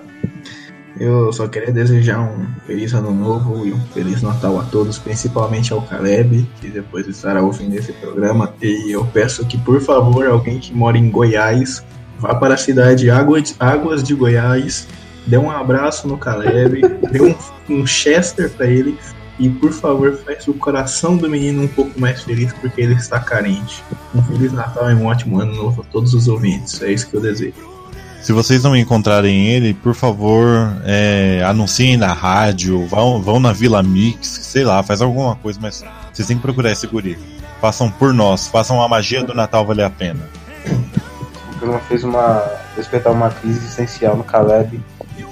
[0.98, 5.72] Eu só queria desejar um feliz ano novo e um feliz Natal a todos, principalmente
[5.72, 8.54] ao Caleb, que depois estará ouvindo esse programa.
[8.62, 11.84] E eu peço que, por favor, alguém que mora em Goiás,
[12.18, 14.86] vá para a cidade Águas, Águas de Goiás,
[15.26, 17.34] dê um abraço no Caleb, dê um,
[17.68, 18.98] um Chester para ele
[19.38, 23.18] e, por favor, faça o coração do menino um pouco mais feliz porque ele está
[23.18, 23.82] carente.
[24.14, 26.80] Um feliz Natal e um ótimo ano novo a todos os ouvintes.
[26.82, 27.74] É isso que eu desejo.
[28.22, 30.48] Se vocês não encontrarem ele, por favor,
[30.84, 35.84] é, anunciem na rádio, vão, vão na Vila Mix, sei lá, faz alguma coisa, mas
[36.10, 37.18] vocês têm que procurar esse guri.
[37.60, 40.20] Façam por nós, façam a magia do Natal valer a pena.
[40.66, 42.42] o programa fez uma.
[42.74, 44.80] despertar uma crise existencial no Caleb.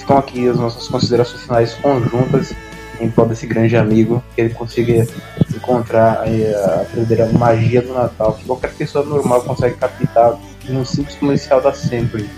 [0.03, 2.53] Ficam aqui as nossas considerações finais conjuntas
[3.01, 5.07] em prol desse grande amigo, que ele consiga
[5.55, 10.37] encontrar aí, a verdadeira magia do Natal, que qualquer pessoa normal consegue captar
[10.69, 12.29] num simples comercial da Sempre.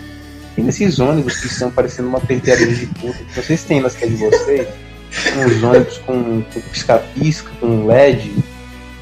[0.58, 4.04] E nesses ônibus que estão parecendo uma penteadeira de puta, que vocês têm nas que
[4.04, 4.68] é de vocês,
[5.38, 8.30] uns ônibus com, com pisca-pisca, com LED,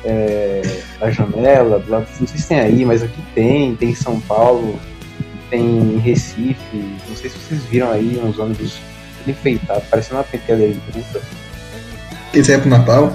[0.05, 0.63] é,
[1.01, 4.21] na janela, do lado, não sei se tem aí, mas aqui tem, tem em São
[4.21, 4.79] Paulo,
[5.53, 5.61] tem
[5.97, 6.57] em Recife,
[7.07, 8.79] não sei se vocês viram aí uns ônibus
[9.27, 11.21] enfeitados, parecendo uma penteadeira de puta.
[12.33, 13.13] Quiser pro Natal?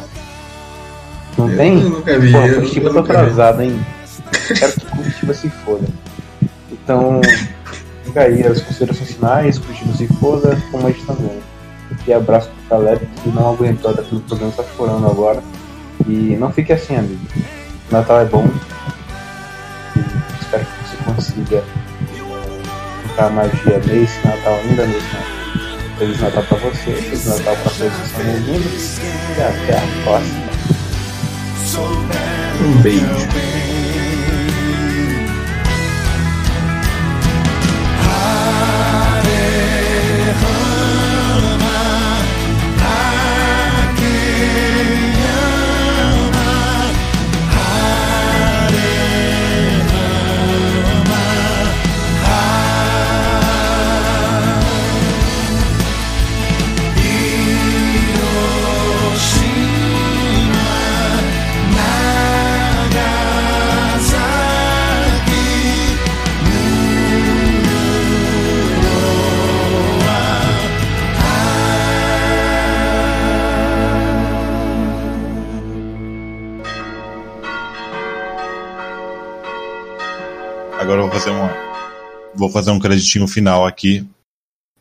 [1.36, 1.76] Não Eu tem?
[1.78, 2.32] nunca vi.
[2.32, 3.84] Pô, eu- Curitiba eu tá atrasado, hein?
[4.56, 5.88] Quero que Curitiba se foda.
[6.72, 7.22] Então,
[8.06, 11.40] fica aí as considerações finais, Curitiba se foda, como a gente também.
[12.06, 15.42] E abraço pro Caleb, que não aguentou até pelo programa, tá chorando agora.
[16.08, 17.20] E não fique assim, amigo.
[17.90, 18.48] Natal é bom.
[19.96, 20.00] E
[20.40, 21.64] espero que você consiga
[23.18, 25.24] encontrar magia nesse Natal, ainda nesse Natal.
[25.98, 28.70] Feliz Natal pra você, Feliz Natal pra todos que estão ouvindo.
[29.38, 30.48] E até a próxima.
[32.62, 33.87] Um beijo.
[80.88, 81.50] Agora eu vou fazer uma.
[82.34, 84.08] Vou fazer um creditinho final aqui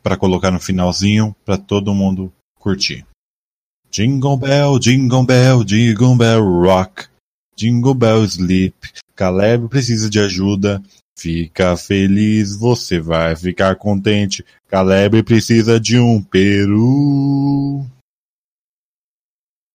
[0.01, 3.05] para colocar no finalzinho para todo mundo curtir.
[3.91, 7.07] Jingle Bell, Jingle Bell, Jingle Bell Rock.
[7.57, 8.73] Jingle Bell Sleep.
[9.17, 10.81] Caleb precisa de ajuda.
[11.19, 14.45] Fica feliz, você vai ficar contente.
[14.69, 17.85] Caleb precisa de um peru.